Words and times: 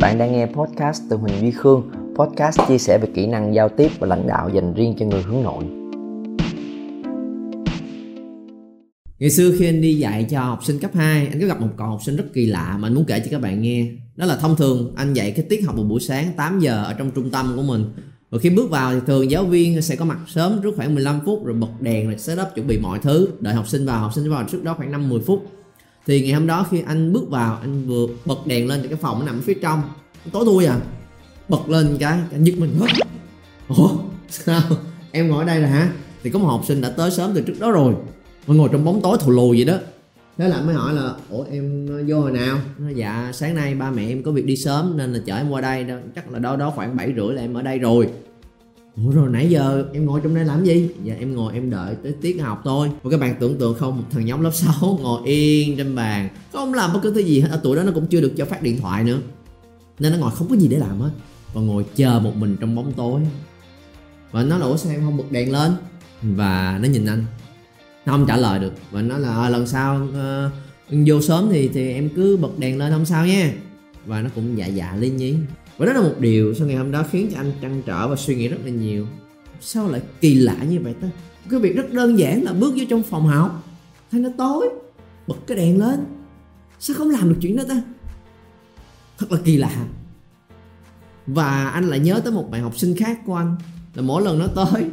Bạn 0.00 0.18
đang 0.18 0.32
nghe 0.32 0.46
podcast 0.46 1.02
từ 1.10 1.16
Huỳnh 1.16 1.40
Duy 1.40 1.50
Khương, 1.50 1.90
podcast 2.14 2.60
chia 2.68 2.78
sẻ 2.78 2.98
về 3.02 3.08
kỹ 3.14 3.26
năng 3.26 3.54
giao 3.54 3.68
tiếp 3.68 3.90
và 3.98 4.06
lãnh 4.06 4.26
đạo 4.26 4.50
dành 4.54 4.74
riêng 4.74 4.94
cho 4.98 5.06
người 5.06 5.22
hướng 5.22 5.42
nội. 5.42 5.64
Ngày 9.18 9.30
xưa 9.30 9.52
khi 9.58 9.66
anh 9.66 9.80
đi 9.80 9.94
dạy 9.94 10.26
cho 10.30 10.40
học 10.40 10.64
sinh 10.64 10.78
cấp 10.78 10.90
2 10.94 11.26
Anh 11.26 11.40
có 11.40 11.46
gặp 11.46 11.60
một 11.60 11.68
cậu 11.76 11.86
học 11.86 12.00
sinh 12.02 12.16
rất 12.16 12.24
kỳ 12.34 12.46
lạ 12.46 12.76
mà 12.80 12.88
anh 12.88 12.94
muốn 12.94 13.04
kể 13.04 13.20
cho 13.20 13.26
các 13.30 13.40
bạn 13.40 13.62
nghe. 13.62 13.86
Đó 14.16 14.26
là 14.26 14.36
thông 14.36 14.56
thường 14.56 14.92
anh 14.96 15.14
dạy 15.14 15.30
cái 15.30 15.44
tiết 15.48 15.66
học 15.66 15.76
một 15.76 15.84
buổi 15.88 16.00
sáng 16.00 16.32
8 16.36 16.60
giờ 16.60 16.84
ở 16.84 16.92
trong 16.92 17.10
trung 17.10 17.30
tâm 17.30 17.52
của 17.56 17.62
mình. 17.62 17.84
Và 18.30 18.38
khi 18.38 18.50
bước 18.50 18.70
vào 18.70 18.94
thì 18.94 19.00
thường 19.06 19.30
giáo 19.30 19.44
viên 19.44 19.82
sẽ 19.82 19.96
có 19.96 20.04
mặt 20.04 20.18
sớm 20.26 20.60
trước 20.62 20.76
khoảng 20.76 20.94
15 20.94 21.20
phút 21.24 21.44
Rồi 21.44 21.56
bật 21.56 21.80
đèn 21.80 22.06
rồi 22.06 22.18
setup 22.18 22.48
chuẩn 22.54 22.66
bị 22.66 22.78
mọi 22.78 22.98
thứ. 22.98 23.28
Đợi 23.40 23.54
học 23.54 23.68
sinh 23.68 23.86
vào, 23.86 24.00
học 24.00 24.12
sinh 24.14 24.30
vào 24.30 24.44
trước 24.50 24.64
đó 24.64 24.74
khoảng 24.74 25.10
5-10 25.10 25.20
phút. 25.20 25.44
Thì 26.10 26.20
ngày 26.20 26.32
hôm 26.32 26.46
đó 26.46 26.66
khi 26.70 26.82
anh 26.86 27.12
bước 27.12 27.30
vào 27.30 27.58
anh 27.60 27.86
vừa 27.86 28.06
bật 28.24 28.46
đèn 28.46 28.68
lên 28.68 28.82
thì 28.82 28.88
cái 28.88 28.96
phòng 28.96 29.18
nó 29.18 29.26
nằm 29.26 29.40
phía 29.40 29.54
trong. 29.54 29.82
Tối 30.32 30.44
thui 30.44 30.66
à. 30.66 30.80
Bật 31.48 31.68
lên 31.68 31.96
cái 32.00 32.18
anh 32.32 32.44
nhức 32.44 32.58
mình 32.58 32.76
quá. 32.80 32.88
Ủa 33.68 33.90
sao? 34.28 34.62
Em 35.12 35.28
ngồi 35.28 35.38
ở 35.38 35.44
đây 35.44 35.60
rồi 35.60 35.68
hả? 35.68 35.92
Thì 36.22 36.30
có 36.30 36.38
một 36.38 36.46
học 36.46 36.62
sinh 36.68 36.80
đã 36.80 36.90
tới 36.90 37.10
sớm 37.10 37.30
từ 37.34 37.40
trước 37.40 37.60
đó 37.60 37.70
rồi. 37.70 37.94
Mà 38.46 38.54
ngồi 38.54 38.68
trong 38.72 38.84
bóng 38.84 39.00
tối 39.02 39.18
thù 39.20 39.30
lù 39.30 39.48
vậy 39.48 39.64
đó. 39.64 39.74
Thế 40.38 40.48
là 40.48 40.60
mới 40.60 40.74
hỏi 40.74 40.94
là 40.94 41.14
ủa 41.30 41.44
em 41.50 41.88
vô 42.08 42.20
hồi 42.20 42.32
nào? 42.32 42.58
Nói, 42.78 42.94
dạ 42.94 43.30
sáng 43.34 43.54
nay 43.54 43.74
ba 43.74 43.90
mẹ 43.90 44.08
em 44.08 44.22
có 44.22 44.32
việc 44.32 44.46
đi 44.46 44.56
sớm 44.56 44.96
nên 44.96 45.12
là 45.12 45.20
chở 45.26 45.36
em 45.36 45.50
qua 45.50 45.60
đây. 45.60 45.86
Chắc 46.14 46.30
là 46.30 46.38
đâu 46.38 46.56
đó 46.56 46.72
khoảng 46.76 46.96
bảy 46.96 47.12
rưỡi 47.16 47.34
là 47.34 47.42
em 47.42 47.54
ở 47.54 47.62
đây 47.62 47.78
rồi. 47.78 48.08
Ủa 48.96 49.10
rồi 49.10 49.28
nãy 49.30 49.50
giờ 49.50 49.84
em 49.92 50.06
ngồi 50.06 50.20
trong 50.20 50.34
đây 50.34 50.44
làm 50.44 50.64
gì? 50.64 50.90
Dạ 51.04 51.14
em 51.18 51.34
ngồi 51.34 51.54
em 51.54 51.70
đợi 51.70 51.94
tới 52.02 52.14
tiết 52.20 52.40
học 52.40 52.60
thôi. 52.64 52.90
Và 53.02 53.10
các 53.10 53.20
bạn 53.20 53.34
tưởng 53.40 53.58
tượng 53.58 53.74
không 53.74 53.96
một 53.96 54.04
thằng 54.10 54.26
nhóm 54.26 54.42
lớp 54.42 54.50
6 54.54 54.98
ngồi 55.02 55.20
yên 55.28 55.76
trên 55.76 55.94
bàn 55.94 56.28
Không 56.52 56.74
làm 56.74 56.92
bất 56.92 57.00
cứ 57.02 57.14
thứ 57.14 57.20
gì 57.20 57.40
hết. 57.40 57.48
À, 57.50 57.56
Ở 57.56 57.60
tuổi 57.62 57.76
đó 57.76 57.82
nó 57.82 57.92
cũng 57.92 58.06
chưa 58.06 58.20
được 58.20 58.32
cho 58.36 58.44
phát 58.44 58.62
điện 58.62 58.80
thoại 58.80 59.04
nữa. 59.04 59.18
Nên 59.98 60.12
nó 60.12 60.18
ngồi 60.18 60.30
không 60.30 60.48
có 60.48 60.56
gì 60.56 60.68
để 60.68 60.78
làm 60.78 61.00
hết. 61.00 61.10
Và 61.52 61.60
ngồi 61.60 61.84
chờ 61.96 62.20
một 62.20 62.36
mình 62.36 62.56
trong 62.60 62.74
bóng 62.74 62.92
tối. 62.92 63.20
Và 64.30 64.42
nó 64.42 64.58
là 64.58 64.76
sao 64.76 64.92
em 64.92 65.00
không 65.04 65.16
bật 65.16 65.30
đèn 65.30 65.52
lên? 65.52 65.72
Và 66.22 66.78
nó 66.82 66.88
nhìn 66.88 67.06
anh. 67.06 67.24
Nó 68.06 68.12
không 68.12 68.26
trả 68.26 68.36
lời 68.36 68.58
được. 68.58 68.72
Và 68.90 69.02
nó 69.02 69.18
là 69.18 69.42
à, 69.42 69.48
lần 69.48 69.66
sau 69.66 70.08
uh, 70.08 70.52
vô 71.06 71.20
sớm 71.20 71.48
thì 71.50 71.68
thì 71.68 71.92
em 71.92 72.08
cứ 72.16 72.36
bật 72.36 72.58
đèn 72.58 72.78
lên 72.78 72.92
không 72.92 73.04
sao 73.04 73.26
nha. 73.26 73.52
Và 74.06 74.22
nó 74.22 74.30
cũng 74.34 74.58
dạ 74.58 74.66
dạ 74.66 74.96
liên 74.98 75.16
nhí 75.16 75.34
và 75.80 75.86
đó 75.86 75.92
là 75.92 76.00
một 76.00 76.14
điều 76.18 76.54
sau 76.54 76.66
ngày 76.66 76.76
hôm 76.76 76.90
đó 76.90 77.04
khiến 77.10 77.30
cho 77.32 77.40
anh 77.40 77.52
trăn 77.60 77.82
trở 77.86 78.08
và 78.08 78.16
suy 78.16 78.34
nghĩ 78.34 78.48
rất 78.48 78.56
là 78.64 78.70
nhiều. 78.70 79.06
Sao 79.60 79.88
lại 79.88 80.02
kỳ 80.20 80.34
lạ 80.34 80.56
như 80.68 80.80
vậy 80.82 80.94
ta? 81.00 81.08
Cái 81.50 81.60
việc 81.60 81.76
rất 81.76 81.92
đơn 81.92 82.18
giản 82.18 82.42
là 82.42 82.52
bước 82.52 82.74
vô 82.76 82.84
trong 82.90 83.02
phòng 83.02 83.26
học. 83.26 83.64
Thấy 84.10 84.20
nó 84.20 84.28
tối, 84.38 84.68
bật 85.26 85.34
cái 85.46 85.56
đèn 85.56 85.78
lên. 85.78 86.04
Sao 86.78 86.96
không 86.96 87.10
làm 87.10 87.28
được 87.28 87.38
chuyện 87.42 87.56
đó 87.56 87.62
ta? 87.68 87.82
Thật 89.18 89.32
là 89.32 89.38
kỳ 89.44 89.56
lạ. 89.56 89.86
Và 91.26 91.68
anh 91.68 91.84
lại 91.84 91.98
nhớ 91.98 92.20
tới 92.24 92.32
một 92.32 92.50
bạn 92.50 92.62
học 92.62 92.78
sinh 92.78 92.96
khác 92.96 93.20
của 93.26 93.34
anh 93.34 93.56
là 93.94 94.02
mỗi 94.02 94.22
lần 94.22 94.38
nó 94.38 94.46
tới 94.46 94.84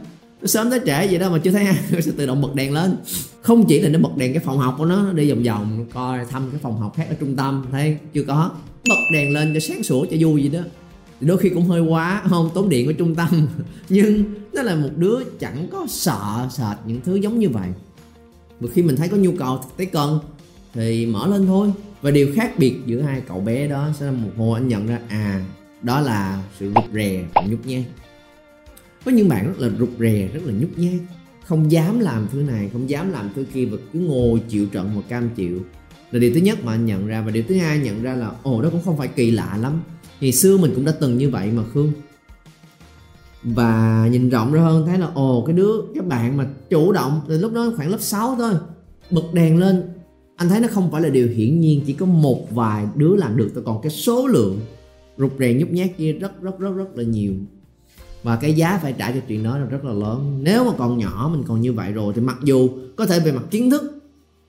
sớm 0.46 0.70
tới 0.70 0.80
trễ 0.86 1.08
vậy 1.08 1.20
đó 1.20 1.30
mà 1.30 1.38
chưa 1.38 1.52
thấy 1.52 1.66
ai. 1.66 1.78
Nó 1.92 2.00
sẽ 2.02 2.12
tự 2.18 2.26
động 2.26 2.42
bật 2.42 2.56
đèn 2.56 2.74
lên. 2.74 2.98
Không 3.42 3.66
chỉ 3.68 3.80
là 3.80 3.90
nó 3.90 4.00
bật 4.00 4.18
đèn 4.18 4.34
cái 4.34 4.44
phòng 4.46 4.58
học 4.58 4.76
của 4.78 4.86
nó 4.86 5.04
nó 5.04 5.14
đi 5.14 5.32
vòng 5.32 5.44
vòng, 5.44 5.86
coi 5.94 6.26
thăm 6.26 6.50
cái 6.52 6.60
phòng 6.64 6.80
học 6.80 6.94
khác 6.98 7.06
ở 7.10 7.16
trung 7.20 7.36
tâm, 7.36 7.66
thấy 7.72 7.98
chưa 8.14 8.24
có. 8.24 8.52
Bật 8.90 9.00
đèn 9.14 9.34
lên 9.34 9.54
cho 9.54 9.60
sáng 9.60 9.84
sủa 9.84 10.06
cho 10.06 10.18
vui 10.20 10.42
vậy 10.42 10.62
đó. 10.62 10.68
Đôi 11.22 11.38
khi 11.38 11.50
cũng 11.50 11.66
hơi 11.66 11.82
quá, 11.82 12.22
không 12.30 12.50
tốn 12.54 12.70
điện 12.70 12.88
ở 12.88 12.94
trung 12.94 13.16
tâm. 13.16 13.48
Nhưng 13.90 14.24
nó 14.54 14.62
là 14.62 14.76
một 14.76 14.90
đứa 14.96 15.20
chẳng 15.40 15.68
có 15.72 15.86
sợ, 15.90 16.48
sệt 16.52 16.78
những 16.86 17.02
thứ 17.02 17.16
giống 17.16 17.40
như 17.40 17.50
vậy. 17.50 17.70
Và 18.60 18.70
khi 18.74 18.82
mình 18.82 18.96
thấy 18.96 19.08
có 19.08 19.18
nhu 19.18 19.32
cầu 19.40 19.60
tới 19.78 19.86
cần, 19.86 20.20
thì 20.74 21.06
mở 21.06 21.28
lên 21.28 21.48
thôi. 21.48 21.72
Và 22.02 22.12
điều 22.12 22.28
khác 22.36 22.52
biệt 22.58 22.76
giữa 22.86 23.02
hai 23.02 23.22
cậu 23.28 23.40
bé 23.40 23.68
đó 23.68 23.90
sẽ 24.00 24.06
là 24.06 24.12
một 24.12 24.30
hồi 24.38 24.60
anh 24.60 24.68
nhận 24.68 24.88
ra 24.88 25.00
à 25.10 25.46
đó 25.82 26.02
là 26.02 26.44
sự 26.60 26.72
rụt 26.76 26.84
rè, 26.94 27.24
nhút 27.48 27.60
nhát 27.66 27.84
có 29.06 29.12
những 29.12 29.30
bạn 29.30 29.48
rất 29.48 29.60
là 29.60 29.70
rụt 29.80 29.90
rè, 30.00 30.30
rất 30.34 30.42
là 30.46 30.54
nhút 30.54 30.70
nhát, 30.76 31.02
không 31.46 31.72
dám 31.72 32.00
làm 32.00 32.28
thứ 32.32 32.42
này, 32.42 32.70
không 32.74 32.90
dám 32.90 33.12
làm 33.12 33.30
thứ 33.36 33.46
kia 33.54 33.66
và 33.66 33.78
cứ 33.94 34.00
ngồi 34.00 34.42
chịu 34.50 34.66
trận 34.66 34.92
và 34.96 35.02
cam 35.10 35.30
chịu. 35.30 35.62
Là 36.12 36.20
điều 36.20 36.34
thứ 36.34 36.40
nhất 36.40 36.64
mà 36.64 36.72
anh 36.72 36.86
nhận 36.86 37.08
ra 37.08 37.22
và 37.22 37.32
điều 37.32 37.44
thứ 37.48 37.56
hai 37.56 37.80
nhận 37.80 38.04
ra 38.04 38.16
là, 38.16 38.32
ồ, 38.44 38.62
đó 38.62 38.70
cũng 38.70 38.82
không 38.86 38.98
phải 38.98 39.08
kỳ 39.08 39.32
lạ 39.32 39.58
lắm. 39.62 39.82
Ngày 40.22 40.32
xưa 40.32 40.58
mình 40.58 40.72
cũng 40.76 40.86
đã 40.86 40.92
từng 41.00 41.18
như 41.18 41.30
vậy 41.30 41.52
mà, 41.52 41.64
khương. 41.74 41.92
Và 43.44 44.08
nhìn 44.12 44.30
rộng 44.30 44.54
ra 44.54 44.62
hơn 44.62 44.86
thấy 44.88 44.98
là, 44.98 45.08
ồ, 45.14 45.44
cái 45.48 45.56
đứa 45.56 45.82
các 45.96 46.06
bạn 46.06 46.38
mà 46.38 46.48
chủ 46.70 46.92
động 46.92 47.22
từ 47.28 47.38
lúc 47.38 47.54
đó 47.54 47.74
khoảng 47.76 47.90
lớp 47.90 48.02
6 48.02 48.36
thôi, 48.38 48.54
bật 49.12 49.34
đèn 49.34 49.58
lên. 49.58 49.84
Anh 50.36 50.50
thấy 50.50 50.60
nó 50.60 50.68
không 50.72 50.92
phải 50.92 51.02
là 51.02 51.10
điều 51.10 51.28
hiển 51.28 51.60
nhiên, 51.60 51.82
chỉ 51.88 51.94
có 51.94 52.06
một 52.06 52.48
vài 52.52 52.86
đứa 52.96 53.16
làm 53.16 53.38
được 53.38 53.52
còn 53.66 53.82
cái 53.82 53.90
số 53.90 54.28
lượng 54.28 54.60
rụt 55.18 55.32
rè, 55.40 55.54
nhút 55.54 55.70
nhát 55.70 55.90
kia 55.98 56.14
rất 56.14 56.42
rất 56.42 56.60
rất 56.60 56.72
rất 56.76 56.88
là 56.96 57.04
nhiều 57.04 57.34
và 58.28 58.36
cái 58.36 58.54
giá 58.54 58.80
phải 58.82 58.94
trả 58.98 59.12
cho 59.12 59.20
chuyện 59.28 59.44
đó 59.44 59.58
là 59.58 59.66
rất 59.66 59.86
là 59.86 59.94
lớn. 59.94 60.40
Nếu 60.44 60.64
mà 60.64 60.72
còn 60.78 60.98
nhỏ, 60.98 61.30
mình 61.34 61.44
còn 61.48 61.62
như 61.62 61.74
vậy 61.74 61.92
rồi, 61.92 62.14
thì 62.16 62.22
mặc 62.22 62.38
dù 62.44 62.70
có 62.96 63.06
thể 63.06 63.20
về 63.20 63.32
mặt 63.32 63.44
kiến 63.52 63.70
thức, 63.70 64.02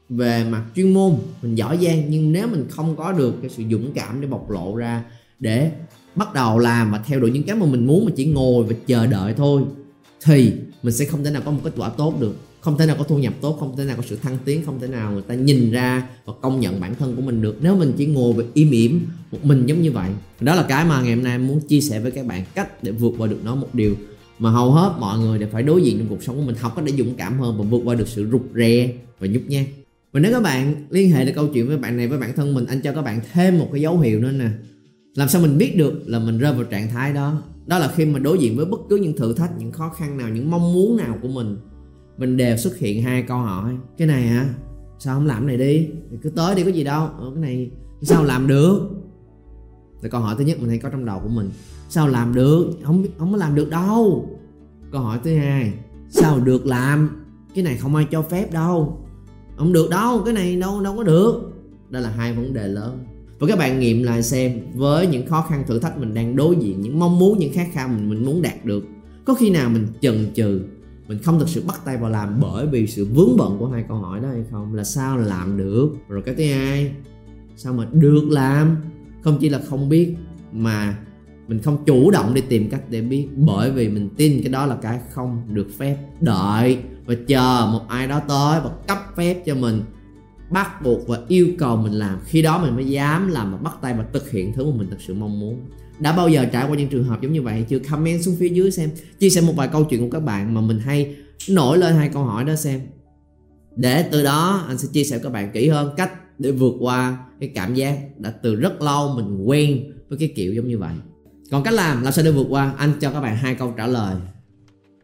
về 0.08 0.44
mặt 0.50 0.62
chuyên 0.76 0.94
môn, 0.94 1.12
mình 1.42 1.54
giỏi 1.54 1.78
giang, 1.82 2.10
nhưng 2.10 2.32
nếu 2.32 2.46
mình 2.48 2.66
không 2.70 2.96
có 2.96 3.12
được 3.12 3.34
cái 3.40 3.50
sự 3.50 3.62
dũng 3.70 3.92
cảm 3.94 4.20
để 4.20 4.28
bộc 4.28 4.50
lộ 4.50 4.76
ra, 4.76 5.04
để 5.40 5.70
bắt 6.14 6.34
đầu 6.34 6.58
làm 6.58 6.92
và 6.92 6.98
theo 7.06 7.20
đuổi 7.20 7.30
những 7.30 7.42
cái 7.42 7.56
mà 7.56 7.66
mình 7.66 7.86
muốn 7.86 8.04
mà 8.04 8.12
chỉ 8.16 8.26
ngồi 8.26 8.64
và 8.64 8.74
chờ 8.86 9.06
đợi 9.06 9.34
thôi, 9.34 9.62
thì 10.24 10.52
mình 10.82 10.94
sẽ 10.94 11.04
không 11.04 11.24
thể 11.24 11.30
nào 11.30 11.42
có 11.44 11.50
một 11.50 11.60
kết 11.64 11.72
quả 11.76 11.88
tốt 11.88 12.20
được 12.20 12.34
không 12.60 12.78
thể 12.78 12.86
nào 12.86 12.96
có 12.98 13.04
thu 13.04 13.18
nhập 13.18 13.34
tốt, 13.40 13.56
không 13.60 13.76
thể 13.76 13.84
nào 13.84 13.96
có 13.96 14.02
sự 14.06 14.16
thăng 14.16 14.38
tiến, 14.44 14.62
không 14.66 14.80
thể 14.80 14.86
nào 14.86 15.12
người 15.12 15.22
ta 15.22 15.34
nhìn 15.34 15.70
ra 15.70 16.08
và 16.24 16.32
công 16.42 16.60
nhận 16.60 16.80
bản 16.80 16.94
thân 16.94 17.16
của 17.16 17.22
mình 17.22 17.42
được. 17.42 17.56
Nếu 17.60 17.76
mình 17.76 17.92
chỉ 17.96 18.06
ngồi 18.06 18.32
và 18.32 18.44
im 18.54 18.70
ỉm 18.70 19.06
một 19.32 19.38
mình 19.44 19.66
giống 19.66 19.82
như 19.82 19.92
vậy, 19.92 20.10
đó 20.40 20.54
là 20.54 20.62
cái 20.68 20.84
mà 20.84 21.02
ngày 21.02 21.14
hôm 21.14 21.24
nay 21.24 21.32
em 21.32 21.46
muốn 21.46 21.60
chia 21.60 21.80
sẻ 21.80 22.00
với 22.00 22.10
các 22.10 22.26
bạn 22.26 22.44
cách 22.54 22.84
để 22.84 22.92
vượt 22.92 23.14
qua 23.18 23.26
được 23.26 23.38
nó 23.44 23.54
một 23.54 23.68
điều 23.72 23.94
mà 24.38 24.50
hầu 24.50 24.72
hết 24.72 24.94
mọi 25.00 25.18
người 25.18 25.38
đều 25.38 25.48
phải 25.52 25.62
đối 25.62 25.82
diện 25.82 25.98
trong 25.98 26.08
cuộc 26.08 26.22
sống 26.22 26.36
của 26.36 26.42
mình, 26.42 26.56
học 26.58 26.72
cách 26.76 26.84
để 26.84 26.92
dũng 26.98 27.14
cảm 27.14 27.40
hơn 27.40 27.58
và 27.58 27.64
vượt 27.64 27.80
qua 27.84 27.94
được 27.94 28.08
sự 28.08 28.28
rụt 28.32 28.42
rè 28.54 28.92
và 29.18 29.26
nhút 29.26 29.42
nhát. 29.48 29.66
Và 30.12 30.20
nếu 30.20 30.32
các 30.32 30.42
bạn 30.42 30.86
liên 30.90 31.10
hệ 31.10 31.24
được 31.24 31.32
câu 31.34 31.46
chuyện 31.46 31.68
với 31.68 31.76
bạn 31.76 31.96
này, 31.96 32.08
với 32.08 32.18
bản 32.18 32.36
thân 32.36 32.54
mình, 32.54 32.66
anh 32.66 32.80
cho 32.80 32.92
các 32.92 33.02
bạn 33.02 33.20
thêm 33.32 33.58
một 33.58 33.68
cái 33.72 33.80
dấu 33.80 33.98
hiệu 33.98 34.20
nữa 34.20 34.32
nè. 34.32 34.48
Làm 35.14 35.28
sao 35.28 35.42
mình 35.42 35.58
biết 35.58 35.76
được 35.76 36.02
là 36.06 36.18
mình 36.18 36.38
rơi 36.38 36.52
vào 36.52 36.64
trạng 36.64 36.88
thái 36.90 37.12
đó? 37.12 37.42
Đó 37.66 37.78
là 37.78 37.92
khi 37.96 38.04
mà 38.04 38.18
đối 38.18 38.38
diện 38.38 38.56
với 38.56 38.64
bất 38.64 38.80
cứ 38.88 38.96
những 38.96 39.16
thử 39.16 39.32
thách, 39.34 39.50
những 39.58 39.72
khó 39.72 39.88
khăn 39.88 40.18
nào, 40.18 40.28
những 40.28 40.50
mong 40.50 40.72
muốn 40.72 40.96
nào 40.96 41.18
của 41.22 41.28
mình 41.28 41.56
mình 42.18 42.36
đều 42.36 42.56
xuất 42.56 42.78
hiện 42.78 43.02
hai 43.02 43.22
câu 43.22 43.38
hỏi. 43.38 43.76
Cái 43.98 44.08
này 44.08 44.22
hả? 44.22 44.54
Sao 44.98 45.14
không 45.14 45.26
làm 45.26 45.46
cái 45.46 45.56
này 45.56 45.68
đi? 45.68 45.88
Thì 46.10 46.16
cứ 46.22 46.30
tới 46.30 46.54
đi 46.54 46.64
có 46.64 46.70
gì 46.70 46.84
đâu. 46.84 47.08
Ừ, 47.18 47.30
cái 47.34 47.42
này 47.42 47.70
sao 48.02 48.24
làm 48.24 48.46
được? 48.46 48.90
Là 50.02 50.08
câu 50.08 50.20
hỏi 50.20 50.34
thứ 50.38 50.44
nhất 50.44 50.60
mình 50.60 50.68
hay 50.68 50.78
có 50.78 50.88
trong 50.88 51.04
đầu 51.04 51.20
của 51.20 51.28
mình. 51.28 51.50
Sao 51.88 52.08
làm 52.08 52.34
được? 52.34 52.70
Không 52.82 53.06
không 53.18 53.32
có 53.32 53.36
làm 53.36 53.54
được 53.54 53.70
đâu. 53.70 54.28
Câu 54.92 55.00
hỏi 55.00 55.18
thứ 55.24 55.36
hai 55.36 55.72
sao 56.08 56.40
được 56.40 56.66
làm? 56.66 57.24
Cái 57.54 57.64
này 57.64 57.76
không 57.76 57.94
ai 57.94 58.06
cho 58.10 58.22
phép 58.22 58.52
đâu. 58.52 59.06
Không 59.56 59.72
được 59.72 59.90
đâu 59.90 60.22
cái 60.24 60.34
này 60.34 60.56
đâu 60.56 60.80
đâu 60.80 60.96
có 60.96 61.02
được. 61.02 61.52
Đó 61.90 62.00
là 62.00 62.10
hai 62.10 62.32
vấn 62.32 62.54
đề 62.54 62.68
lớn. 62.68 63.04
Và 63.38 63.46
các 63.46 63.58
bạn 63.58 63.80
nghiệm 63.80 64.02
lại 64.02 64.22
xem 64.22 64.60
với 64.74 65.06
những 65.06 65.26
khó 65.26 65.46
khăn 65.48 65.64
thử 65.66 65.78
thách 65.78 65.98
mình 65.98 66.14
đang 66.14 66.36
đối 66.36 66.56
diện 66.56 66.80
những 66.80 66.98
mong 66.98 67.18
muốn 67.18 67.38
những 67.38 67.52
khát 67.52 67.66
khao 67.72 67.88
mình 67.88 68.08
mình 68.08 68.24
muốn 68.24 68.42
đạt 68.42 68.64
được 68.64 68.84
có 69.24 69.34
khi 69.34 69.50
nào 69.50 69.70
mình 69.70 69.86
chần 70.00 70.26
chừ 70.34 70.60
mình 71.08 71.22
không 71.22 71.38
thực 71.38 71.48
sự 71.48 71.62
bắt 71.66 71.80
tay 71.84 71.96
vào 71.96 72.10
làm 72.10 72.40
bởi 72.40 72.66
vì 72.66 72.86
sự 72.86 73.04
vướng 73.04 73.36
bận 73.36 73.56
của 73.58 73.68
hai 73.68 73.84
câu 73.88 73.96
hỏi 73.96 74.20
đó 74.20 74.28
hay 74.28 74.44
không? 74.50 74.74
Là 74.74 74.84
sao 74.84 75.16
làm 75.16 75.56
được? 75.56 75.90
Rồi 76.08 76.22
cái 76.22 76.34
thứ 76.34 76.44
hai, 76.44 76.92
sao 77.56 77.72
mà 77.72 77.86
được 77.92 78.24
làm? 78.30 78.76
Không 79.22 79.38
chỉ 79.40 79.48
là 79.48 79.60
không 79.68 79.88
biết, 79.88 80.16
mà 80.52 80.98
mình 81.48 81.58
không 81.58 81.84
chủ 81.84 82.10
động 82.10 82.34
đi 82.34 82.40
tìm 82.40 82.70
cách 82.70 82.82
để 82.90 83.00
biết 83.00 83.28
bởi 83.36 83.70
vì 83.70 83.88
mình 83.88 84.08
tin 84.16 84.42
cái 84.42 84.52
đó 84.52 84.66
là 84.66 84.76
cái 84.82 85.00
không 85.10 85.42
được 85.48 85.68
phép. 85.78 85.96
Đợi 86.20 86.78
và 87.06 87.14
chờ 87.26 87.68
một 87.72 87.88
ai 87.88 88.08
đó 88.08 88.20
tới 88.28 88.60
và 88.64 88.70
cấp 88.88 88.98
phép 89.16 89.42
cho 89.46 89.54
mình, 89.54 89.82
bắt 90.50 90.82
buộc 90.82 91.08
và 91.08 91.18
yêu 91.28 91.48
cầu 91.58 91.76
mình 91.76 91.92
làm. 91.92 92.18
Khi 92.24 92.42
đó 92.42 92.62
mình 92.62 92.74
mới 92.74 92.88
dám 92.88 93.28
làm 93.28 93.52
và 93.52 93.58
bắt 93.58 93.74
tay 93.82 93.94
và 93.98 94.04
thực 94.12 94.30
hiện 94.30 94.52
thứ 94.52 94.70
mà 94.70 94.76
mình 94.76 94.90
thực 94.90 95.00
sự 95.00 95.14
mong 95.14 95.40
muốn 95.40 95.60
đã 96.00 96.12
bao 96.12 96.28
giờ 96.28 96.44
trải 96.52 96.66
qua 96.68 96.76
những 96.76 96.88
trường 96.88 97.04
hợp 97.04 97.22
giống 97.22 97.32
như 97.32 97.42
vậy? 97.42 97.64
Chưa 97.68 97.78
comment 97.78 98.22
xuống 98.22 98.36
phía 98.38 98.48
dưới 98.48 98.70
xem. 98.70 98.90
Chia 99.18 99.30
sẻ 99.30 99.40
một 99.40 99.52
vài 99.56 99.68
câu 99.68 99.84
chuyện 99.84 100.00
của 100.00 100.10
các 100.10 100.20
bạn 100.20 100.54
mà 100.54 100.60
mình 100.60 100.78
hay 100.78 101.16
nổi 101.48 101.78
lên 101.78 101.94
hai 101.94 102.08
câu 102.08 102.24
hỏi 102.24 102.44
đó 102.44 102.54
xem. 102.54 102.80
Để 103.76 104.02
từ 104.02 104.24
đó, 104.24 104.64
anh 104.68 104.78
sẽ 104.78 104.88
chia 104.92 105.04
sẻ 105.04 105.16
với 105.16 105.24
các 105.24 105.30
bạn 105.30 105.50
kỹ 105.52 105.68
hơn 105.68 105.94
cách 105.96 106.12
để 106.38 106.50
vượt 106.50 106.74
qua 106.80 107.18
cái 107.40 107.50
cảm 107.54 107.74
giác 107.74 107.98
đã 108.18 108.30
từ 108.30 108.54
rất 108.54 108.82
lâu 108.82 109.14
mình 109.16 109.44
quen 109.44 109.92
với 110.08 110.18
cái 110.18 110.32
kiểu 110.36 110.54
giống 110.54 110.68
như 110.68 110.78
vậy. 110.78 110.94
Còn 111.50 111.62
cách 111.62 111.74
làm 111.74 112.02
làm 112.02 112.12
sao 112.12 112.24
để 112.24 112.30
vượt 112.30 112.46
qua? 112.50 112.74
Anh 112.78 112.92
cho 113.00 113.10
các 113.10 113.20
bạn 113.20 113.36
hai 113.36 113.54
câu 113.54 113.74
trả 113.76 113.86
lời. 113.86 114.16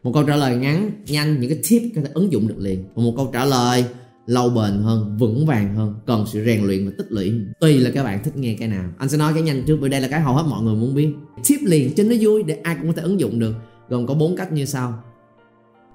Một 0.03 0.11
câu 0.13 0.23
trả 0.23 0.35
lời 0.35 0.55
ngắn, 0.55 0.91
nhanh, 1.07 1.41
những 1.41 1.49
cái 1.49 1.59
tip 1.69 1.81
có 1.95 2.01
thể 2.01 2.09
ứng 2.13 2.31
dụng 2.31 2.47
được 2.47 2.57
liền. 2.57 2.83
Và 2.95 3.03
một 3.03 3.13
câu 3.17 3.29
trả 3.33 3.45
lời 3.45 3.85
lâu 4.27 4.49
bền 4.49 4.81
hơn, 4.81 5.17
vững 5.17 5.45
vàng 5.45 5.75
hơn, 5.75 5.95
cần 6.05 6.25
sự 6.27 6.45
rèn 6.45 6.65
luyện 6.65 6.85
và 6.85 6.91
tích 6.97 7.11
lũy. 7.11 7.33
Tùy 7.59 7.79
là 7.79 7.91
các 7.93 8.03
bạn 8.03 8.23
thích 8.23 8.37
nghe 8.37 8.55
cái 8.59 8.67
nào. 8.67 8.89
Anh 8.97 9.09
sẽ 9.09 9.17
nói 9.17 9.33
cái 9.33 9.43
nhanh 9.43 9.63
trước 9.67 9.77
bởi 9.81 9.89
đây 9.89 10.01
là 10.01 10.07
cái 10.07 10.21
hầu 10.21 10.35
hết 10.35 10.43
mọi 10.49 10.63
người 10.63 10.75
muốn 10.75 10.95
biết. 10.95 11.13
Tip 11.47 11.59
liền, 11.63 11.95
cho 11.95 12.03
nó 12.03 12.15
vui 12.21 12.43
để 12.43 12.59
ai 12.63 12.75
cũng 12.75 12.87
có 12.87 12.93
thể 12.93 13.03
ứng 13.03 13.19
dụng 13.19 13.39
được. 13.39 13.53
Gồm 13.89 14.07
có 14.07 14.13
bốn 14.13 14.35
cách 14.35 14.51
như 14.51 14.65
sau. 14.65 15.03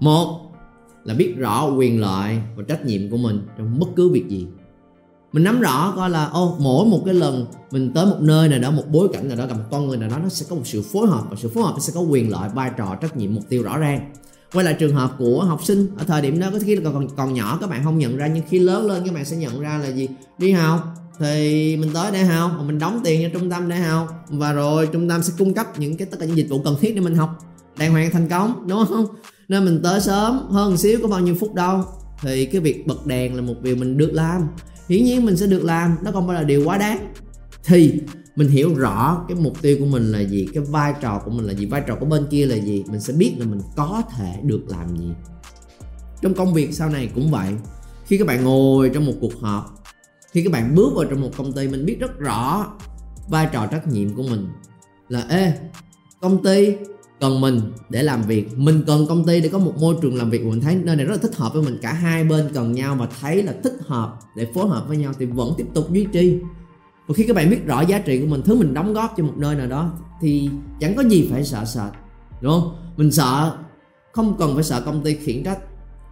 Một 0.00 0.52
là 1.04 1.14
biết 1.14 1.34
rõ 1.38 1.66
quyền 1.66 2.00
lợi 2.00 2.38
và 2.56 2.62
trách 2.68 2.86
nhiệm 2.86 3.10
của 3.10 3.16
mình 3.16 3.40
trong 3.58 3.80
bất 3.80 3.88
cứ 3.96 4.08
việc 4.08 4.28
gì. 4.28 4.46
Mình 5.32 5.44
nắm 5.44 5.60
rõ 5.60 5.92
coi 5.96 6.10
là, 6.10 6.24
ô, 6.24 6.56
mỗi 6.60 6.86
một 6.86 7.02
cái 7.04 7.14
lần 7.14 7.46
mình 7.70 7.92
tới 7.94 8.06
một 8.06 8.18
nơi 8.20 8.48
nào 8.48 8.58
đó, 8.58 8.70
một 8.70 8.84
bối 8.90 9.08
cảnh 9.12 9.28
nào 9.28 9.36
đó, 9.36 9.46
gặp 9.46 9.54
một 9.54 9.64
con 9.70 9.88
người 9.88 9.96
nào 9.96 10.08
đó, 10.08 10.18
nó 10.22 10.28
sẽ 10.28 10.46
có 10.50 10.56
một 10.56 10.62
sự 10.64 10.82
phối 10.82 11.06
hợp 11.06 11.22
và 11.30 11.36
sự 11.36 11.48
phối 11.48 11.64
hợp 11.64 11.72
nó 11.72 11.78
sẽ 11.78 11.92
có 11.94 12.00
quyền 12.00 12.30
lợi, 12.30 12.50
vai 12.54 12.70
trò, 12.76 12.96
trách 13.00 13.16
nhiệm, 13.16 13.34
mục 13.34 13.44
tiêu 13.48 13.62
rõ 13.62 13.78
ràng 13.78 14.12
quay 14.52 14.64
lại 14.64 14.75
trường 14.75 14.94
hợp 14.94 15.14
của 15.19 15.44
học 15.44 15.64
sinh, 15.64 15.87
ở 15.99 16.05
thời 16.05 16.23
điểm 16.23 16.41
đó 16.41 16.50
có 16.52 16.58
khi 16.64 16.76
là 16.76 16.91
còn 16.91 17.08
còn 17.17 17.35
nhỏ, 17.35 17.58
các 17.61 17.70
bạn 17.70 17.85
không 17.85 17.99
nhận 17.99 18.17
ra, 18.17 18.26
nhưng 18.26 18.44
khi 18.49 18.58
lớn 18.58 18.87
lên 18.87 19.02
các 19.05 19.14
bạn 19.14 19.25
sẽ 19.25 19.37
nhận 19.37 19.61
ra 19.61 19.79
là 19.79 19.88
gì? 19.88 20.08
Đi 20.38 20.52
học. 20.52 20.94
Thì 21.19 21.76
mình 21.76 21.91
tới 21.94 22.12
để 22.12 22.25
học 22.25 22.50
mình 22.64 22.79
đóng 22.79 23.00
tiền 23.05 23.23
cho 23.23 23.38
trung 23.38 23.50
tâm 23.50 23.69
để 23.69 23.76
học, 23.76 24.25
và 24.29 24.52
rồi 24.52 24.88
trung 24.93 25.08
tâm 25.08 25.23
sẽ 25.23 25.32
cung 25.38 25.55
cấp 25.55 25.79
những 25.79 25.97
cái 25.97 26.06
tất 26.11 26.17
cả 26.20 26.26
những 26.26 26.37
dịch 26.37 26.49
vụ 26.50 26.61
cần 26.64 26.76
thiết 26.81 26.94
để 26.94 27.00
mình 27.00 27.14
học. 27.14 27.38
Đàng 27.79 27.93
hoàng 27.93 28.11
thành 28.11 28.29
công, 28.29 28.69
đúng 28.69 28.85
không? 28.88 29.06
Nên 29.49 29.64
mình 29.64 29.81
tới 29.82 30.00
sớm, 30.00 30.41
hơn 30.50 30.70
một 30.70 30.76
xíu 30.76 30.99
có 31.02 31.08
bao 31.08 31.20
nhiêu 31.20 31.35
phút 31.41 31.55
đâu, 31.55 31.85
thì 32.23 32.47
cái 32.47 32.61
việc 32.61 32.87
bật 32.87 33.06
đèn 33.06 33.37
là 33.37 33.43
một 33.43 33.55
việc 33.62 33.79
mình 33.79 33.97
được 33.97 34.11
làm. 34.12 34.49
Hiển 34.88 35.05
nhiên 35.05 35.25
mình 35.25 35.37
sẽ 35.37 35.47
được 35.47 35.64
làm, 35.64 35.97
nó 36.02 36.12
không 36.12 36.26
phải 36.26 36.37
là 36.37 36.43
điều 36.43 36.64
quá 36.64 36.79
đáng. 36.79 37.12
Thì 37.64 38.00
mình 38.36 38.48
hiểu 38.48 38.74
rõ 38.74 39.24
cái 39.28 39.36
mục 39.40 39.62
tiêu 39.62 39.76
của 39.80 39.86
mình 39.86 40.12
là 40.12 40.20
gì, 40.20 40.48
cái 40.54 40.64
vai 40.64 40.94
trò 41.00 41.22
của 41.24 41.30
mình 41.30 41.46
là 41.46 41.52
gì, 41.52 41.66
vai 41.66 41.82
trò 41.86 41.94
của 41.94 42.06
bên 42.06 42.26
kia 42.30 42.46
là 42.46 42.56
gì. 42.56 42.84
Mình 42.90 43.00
sẽ 43.00 43.12
biết 43.12 43.34
là 43.38 43.46
mình 43.46 43.60
có 43.76 44.02
thể 44.16 44.40
được 44.42 44.62
làm 44.68 44.96
gì. 44.98 45.10
Trong 46.22 46.34
công 46.34 46.54
việc 46.54 46.74
sau 46.74 46.88
này 46.88 47.10
cũng 47.14 47.30
vậy. 47.30 47.52
Khi 48.06 48.18
các 48.18 48.26
bạn 48.26 48.44
ngồi 48.44 48.90
trong 48.94 49.06
một 49.06 49.14
cuộc 49.20 49.40
họp, 49.40 49.82
khi 50.32 50.42
các 50.42 50.52
bạn 50.52 50.74
bước 50.74 50.92
vào 50.94 51.04
trong 51.04 51.20
một 51.20 51.30
công 51.36 51.52
ty, 51.52 51.68
mình 51.68 51.86
biết 51.86 52.00
rất 52.00 52.18
rõ 52.18 52.66
vai 53.28 53.48
trò 53.52 53.66
trách 53.66 53.88
nhiệm 53.88 54.14
của 54.14 54.22
mình 54.22 54.48
là, 55.08 55.24
ê, 55.28 55.52
công 56.20 56.42
ty 56.42 56.74
cần 57.20 57.40
mình 57.40 57.60
để 57.88 58.02
làm 58.02 58.22
việc. 58.22 58.58
Mình 58.58 58.84
cần 58.86 59.06
công 59.06 59.26
ty 59.26 59.40
để 59.40 59.48
có 59.48 59.58
một 59.58 59.74
môi 59.80 59.94
trường 60.02 60.16
làm 60.16 60.30
việc. 60.30 60.44
Mình 60.44 60.60
thấy 60.60 60.74
nơi 60.74 60.96
này 60.96 61.04
rất 61.04 61.12
là 61.12 61.18
thích 61.22 61.36
hợp 61.36 61.54
với 61.54 61.62
mình. 61.62 61.78
Cả 61.82 61.92
hai 61.92 62.24
bên 62.24 62.50
cần 62.54 62.72
nhau 62.72 62.96
và 62.98 63.08
thấy 63.20 63.42
là 63.42 63.54
thích 63.64 63.76
hợp 63.86 64.18
để 64.36 64.46
phối 64.54 64.68
hợp 64.68 64.84
với 64.88 64.96
nhau 64.96 65.12
thì 65.18 65.26
vẫn 65.26 65.54
tiếp 65.56 65.66
tục 65.74 65.92
duy 65.92 66.06
trì 66.12 66.38
và 67.10 67.14
khi 67.14 67.24
các 67.26 67.36
bạn 67.36 67.50
biết 67.50 67.66
rõ 67.66 67.80
giá 67.80 67.98
trị 67.98 68.20
của 68.20 68.26
mình, 68.26 68.42
thứ 68.44 68.54
mình 68.54 68.74
đóng 68.74 68.92
góp 68.92 69.14
cho 69.16 69.24
một 69.24 69.32
nơi 69.36 69.54
nào 69.54 69.66
đó, 69.66 69.92
thì 70.20 70.50
chẳng 70.80 70.96
có 70.96 71.02
gì 71.02 71.28
phải 71.32 71.44
sợ 71.44 71.64
sợ 71.64 71.90
đúng 72.40 72.52
không? 72.52 72.76
Mình 72.96 73.10
sợ, 73.10 73.56
không 74.12 74.36
cần 74.38 74.54
phải 74.54 74.64
sợ 74.64 74.80
công 74.80 75.02
ty 75.02 75.14
khiển 75.14 75.44
trách, 75.44 75.58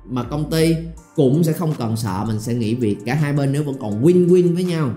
mà 0.05 0.23
công 0.23 0.51
ty 0.51 0.77
cũng 1.17 1.45
sẽ 1.45 1.53
không 1.53 1.73
cần 1.79 1.97
sợ, 1.97 2.25
mình 2.27 2.41
sẽ 2.41 2.55
nghỉ 2.55 2.75
việc. 2.75 2.97
Cả 3.05 3.15
hai 3.15 3.33
bên 3.33 3.53
nếu 3.53 3.65
vẫn 3.65 3.75
còn 3.81 4.05
win 4.05 4.29
win 4.29 4.55
với 4.55 4.65
nhau, 4.65 4.91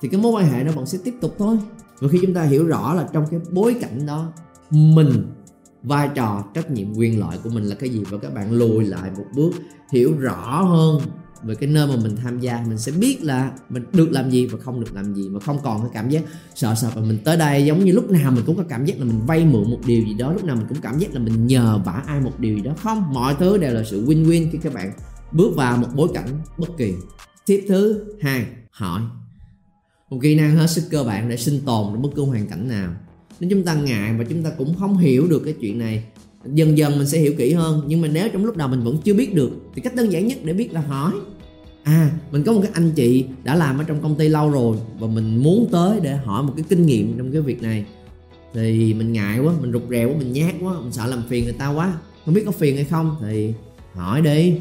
thì 0.00 0.08
cái 0.08 0.20
mối 0.20 0.32
quan 0.32 0.52
hệ 0.52 0.64
nó 0.64 0.72
vẫn 0.72 0.86
sẽ 0.86 0.98
tiếp 1.04 1.14
tục 1.20 1.34
thôi. 1.38 1.58
Và 2.00 2.08
khi 2.08 2.18
chúng 2.22 2.34
ta 2.34 2.42
hiểu 2.42 2.66
rõ 2.66 2.94
là 2.94 3.08
trong 3.12 3.26
cái 3.30 3.40
bối 3.52 3.76
cảnh 3.80 4.06
đó, 4.06 4.32
mình, 4.70 5.26
vai 5.82 6.08
trò, 6.14 6.44
trách 6.54 6.70
nhiệm, 6.70 6.94
quyền 6.94 7.20
lợi 7.20 7.38
của 7.44 7.50
mình 7.50 7.64
là 7.64 7.74
cái 7.74 7.90
gì, 7.90 8.02
và 8.10 8.18
các 8.18 8.34
bạn 8.34 8.52
lùi 8.52 8.84
lại 8.84 9.10
một 9.16 9.26
bước, 9.34 9.50
hiểu 9.92 10.12
rõ 10.18 10.62
hơn 10.62 11.00
về 11.46 11.54
cái 11.54 11.68
nơi 11.68 11.86
mà 11.86 11.96
mình 11.96 12.16
tham 12.16 12.40
gia 12.40 12.64
mình 12.68 12.78
sẽ 12.78 12.92
biết 12.92 13.22
là 13.22 13.52
mình 13.68 13.84
được 13.92 14.12
làm 14.12 14.30
gì 14.30 14.46
và 14.46 14.58
không 14.58 14.80
được 14.80 14.94
làm 14.94 15.14
gì 15.14 15.28
mà 15.28 15.40
không 15.40 15.58
còn 15.62 15.80
cái 15.80 15.90
cảm 15.94 16.10
giác 16.10 16.22
sợ 16.54 16.74
sợ 16.74 16.90
và 16.94 17.02
mình 17.02 17.18
tới 17.24 17.36
đây 17.36 17.66
giống 17.66 17.84
như 17.84 17.92
lúc 17.92 18.10
nào 18.10 18.30
mình 18.30 18.44
cũng 18.46 18.56
có 18.56 18.64
cảm 18.68 18.84
giác 18.84 18.98
là 18.98 19.04
mình 19.04 19.20
vay 19.26 19.44
mượn 19.44 19.70
một 19.70 19.80
điều 19.86 20.02
gì 20.02 20.14
đó, 20.14 20.32
lúc 20.32 20.44
nào 20.44 20.56
mình 20.56 20.66
cũng 20.68 20.78
cảm 20.82 20.98
giác 20.98 21.14
là 21.14 21.20
mình 21.20 21.46
nhờ 21.46 21.80
vả 21.84 22.02
ai 22.06 22.20
một 22.20 22.40
điều 22.40 22.56
gì 22.56 22.62
đó. 22.62 22.72
Không, 22.78 23.12
mọi 23.12 23.34
thứ 23.38 23.58
đều 23.58 23.74
là 23.74 23.84
sự 23.84 24.06
win 24.06 24.26
win 24.26 24.48
khi 24.52 24.58
các 24.62 24.74
bạn 24.74 24.92
bước 25.32 25.56
vào 25.56 25.76
một 25.76 25.88
bối 25.94 26.08
cảnh 26.14 26.28
bất 26.58 26.76
kỳ. 26.78 26.94
Tiếp 27.46 27.64
thứ 27.68 28.04
hai, 28.20 28.46
hỏi. 28.70 29.00
Một 30.10 30.18
kỹ 30.22 30.34
năng 30.34 30.56
hết 30.56 30.66
sức 30.70 30.82
cơ 30.90 31.04
bản 31.04 31.28
để 31.28 31.36
sinh 31.36 31.60
tồn 31.66 31.92
trong 31.92 32.02
bất 32.02 32.10
cứ 32.14 32.22
hoàn 32.22 32.46
cảnh 32.46 32.68
nào. 32.68 32.94
Nếu 33.40 33.50
chúng 33.50 33.64
ta 33.64 33.74
ngại 33.74 34.14
và 34.18 34.24
chúng 34.24 34.42
ta 34.42 34.50
cũng 34.58 34.74
không 34.78 34.98
hiểu 34.98 35.26
được 35.28 35.42
cái 35.44 35.54
chuyện 35.60 35.78
này. 35.78 36.04
Dần 36.44 36.78
dần 36.78 36.98
mình 36.98 37.08
sẽ 37.08 37.18
hiểu 37.18 37.32
kỹ 37.38 37.52
hơn, 37.52 37.84
nhưng 37.86 38.00
mà 38.00 38.08
nếu 38.08 38.28
trong 38.32 38.44
lúc 38.44 38.56
đầu 38.56 38.68
mình 38.68 38.82
vẫn 38.82 38.98
chưa 39.04 39.14
biết 39.14 39.34
được, 39.34 39.50
thì 39.74 39.82
cách 39.82 39.94
đơn 39.94 40.12
giản 40.12 40.26
nhất 40.26 40.38
để 40.44 40.52
biết 40.52 40.72
là 40.72 40.80
hỏi 40.80 41.12
à. 41.84 42.10
Mình 42.30 42.42
có 42.44 42.52
một 42.52 42.60
cái 42.62 42.70
anh 42.74 42.90
chị 42.90 43.24
đã 43.44 43.54
làm 43.54 43.78
ở 43.78 43.84
trong 43.84 44.02
công 44.02 44.16
ty 44.16 44.28
lâu 44.28 44.50
rồi 44.50 44.76
và 44.98 45.06
mình 45.06 45.42
muốn 45.42 45.68
tới 45.72 46.00
để 46.02 46.16
hỏi 46.16 46.42
một 46.42 46.52
cái 46.56 46.64
kinh 46.68 46.86
nghiệm 46.86 47.18
trong 47.18 47.32
cái 47.32 47.40
việc 47.40 47.62
này. 47.62 47.84
Thì 48.54 48.94
mình 48.94 49.12
ngại 49.12 49.38
quá, 49.38 49.52
mình 49.60 49.72
rụt 49.72 49.82
rè 49.90 50.04
quá, 50.04 50.14
mình 50.18 50.32
nhát 50.32 50.54
quá, 50.62 50.72
mình 50.80 50.92
sợ 50.92 51.06
làm 51.06 51.22
phiền 51.28 51.44
người 51.44 51.52
ta 51.52 51.68
quá. 51.68 51.92
Không 52.24 52.34
biết 52.34 52.42
có 52.46 52.52
phiền 52.52 52.76
hay 52.76 52.84
không 52.84 53.16
thì 53.22 53.52
hỏi 53.94 54.22
đi. 54.22 54.54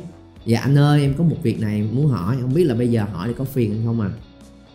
Dạ 0.46 0.60
anh 0.60 0.78
ơi, 0.78 1.02
em 1.02 1.14
có 1.18 1.24
một 1.24 1.38
việc 1.44 1.60
này 1.60 1.90
muốn 1.92 2.08
hỏi, 2.08 2.36
không 2.42 2.54
biết 2.54 2.64
là 2.64 2.76
bây 2.76 2.92
giờ 2.92 3.06
hỏi 3.14 3.28
thì 3.28 3.34
có 3.38 3.44
phiền 3.44 3.72
hay 3.72 3.82
không 3.86 4.02
à? 4.02 4.10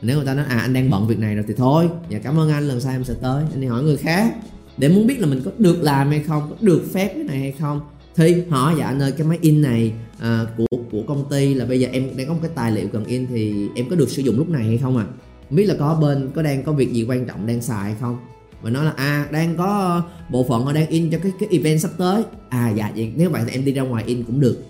Nếu 0.02 0.16
người 0.16 0.26
ta 0.26 0.34
nói 0.34 0.44
à 0.48 0.58
anh 0.58 0.72
đang 0.72 0.90
bận 0.90 1.06
việc 1.06 1.18
này 1.18 1.34
rồi 1.34 1.44
thì 1.48 1.54
thôi. 1.56 1.88
Dạ 2.08 2.18
cảm 2.18 2.38
ơn 2.38 2.50
anh, 2.50 2.68
lần 2.68 2.80
sau 2.80 2.92
em 2.92 3.04
sẽ 3.04 3.14
tới. 3.20 3.44
Anh 3.52 3.60
đi 3.60 3.66
hỏi 3.66 3.82
người 3.82 3.96
khác. 3.96 4.34
Để 4.76 4.88
muốn 4.88 5.06
biết 5.06 5.20
là 5.20 5.26
mình 5.26 5.42
có 5.44 5.50
được 5.58 5.82
làm 5.82 6.10
hay 6.10 6.20
không, 6.20 6.42
có 6.50 6.56
được 6.60 6.84
phép 6.94 7.10
cái 7.14 7.24
này 7.24 7.38
hay 7.38 7.52
không 7.52 7.80
thì 8.18 8.42
họ 8.50 8.72
dạ 8.78 8.86
anh 8.86 9.02
ơi 9.02 9.12
cái 9.12 9.26
máy 9.26 9.38
in 9.40 9.62
này 9.62 9.92
à, 10.18 10.46
của 10.56 10.78
của 10.90 11.02
công 11.08 11.24
ty 11.30 11.54
là 11.54 11.64
bây 11.64 11.80
giờ 11.80 11.88
em 11.92 12.16
đang 12.16 12.26
có 12.26 12.32
một 12.34 12.40
cái 12.42 12.50
tài 12.54 12.72
liệu 12.72 12.88
cần 12.88 13.04
in 13.04 13.26
thì 13.26 13.68
em 13.74 13.88
có 13.90 13.96
được 13.96 14.10
sử 14.10 14.22
dụng 14.22 14.36
lúc 14.36 14.48
này 14.48 14.64
hay 14.64 14.78
không 14.78 14.96
à 14.96 15.06
không 15.48 15.56
biết 15.56 15.64
là 15.64 15.74
có 15.78 15.98
bên 16.00 16.30
có 16.34 16.42
đang 16.42 16.62
có 16.62 16.72
việc 16.72 16.92
gì 16.92 17.04
quan 17.08 17.26
trọng 17.26 17.46
đang 17.46 17.62
xài 17.62 17.82
hay 17.82 17.96
không? 18.00 18.18
Và 18.62 18.70
nói 18.70 18.84
là 18.84 18.90
à 18.96 19.28
đang 19.32 19.56
có 19.56 20.02
bộ 20.30 20.46
phận 20.48 20.64
họ 20.64 20.72
đang 20.72 20.88
in 20.88 21.10
cho 21.10 21.18
cái 21.18 21.32
cái 21.40 21.48
event 21.52 21.80
sắp 21.80 21.90
tới. 21.98 22.22
À 22.48 22.72
dạ 22.76 22.92
vậy 22.96 23.12
nếu 23.16 23.30
vậy 23.30 23.42
thì 23.46 23.52
em 23.52 23.64
đi 23.64 23.72
ra 23.72 23.82
ngoài 23.82 24.04
in 24.06 24.22
cũng 24.22 24.40
được. 24.40 24.64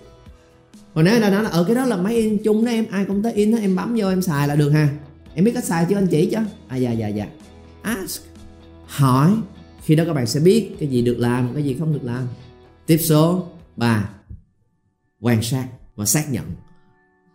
Còn 0.93 1.05
nếu 1.05 1.19
là 1.19 1.29
nói 1.29 1.43
là 1.43 1.49
ở 1.49 1.63
cái 1.63 1.75
đó 1.75 1.85
là 1.85 1.97
máy 1.97 2.15
in 2.15 2.37
chung 2.43 2.65
đó 2.65 2.71
em 2.71 2.85
ai 2.91 3.05
cũng 3.05 3.23
tới 3.23 3.33
in 3.33 3.51
đó 3.51 3.57
em 3.57 3.75
bấm 3.75 3.95
vô 3.97 4.09
em 4.09 4.21
xài 4.21 4.47
là 4.47 4.55
được 4.55 4.69
ha. 4.69 4.89
Em 5.33 5.45
biết 5.45 5.51
cách 5.53 5.63
xài 5.63 5.85
chứ 5.89 5.95
anh 5.95 6.07
chỉ 6.07 6.25
chứ 6.25 6.37
à 6.67 6.77
dạ 6.77 6.91
dạ 6.91 7.07
dạ. 7.07 7.27
Ask 7.81 8.21
hỏi 8.85 9.31
khi 9.85 9.95
đó 9.95 10.03
các 10.07 10.13
bạn 10.13 10.27
sẽ 10.27 10.39
biết 10.39 10.69
cái 10.79 10.89
gì 10.89 11.01
được 11.01 11.15
làm 11.19 11.53
cái 11.53 11.63
gì 11.63 11.75
không 11.79 11.93
được 11.93 12.03
làm 12.03 12.23
tiếp 12.89 12.97
số 12.97 13.45
3 13.77 14.09
quan 15.21 15.41
sát 15.41 15.67
và 15.95 16.05
xác 16.05 16.31
nhận. 16.31 16.45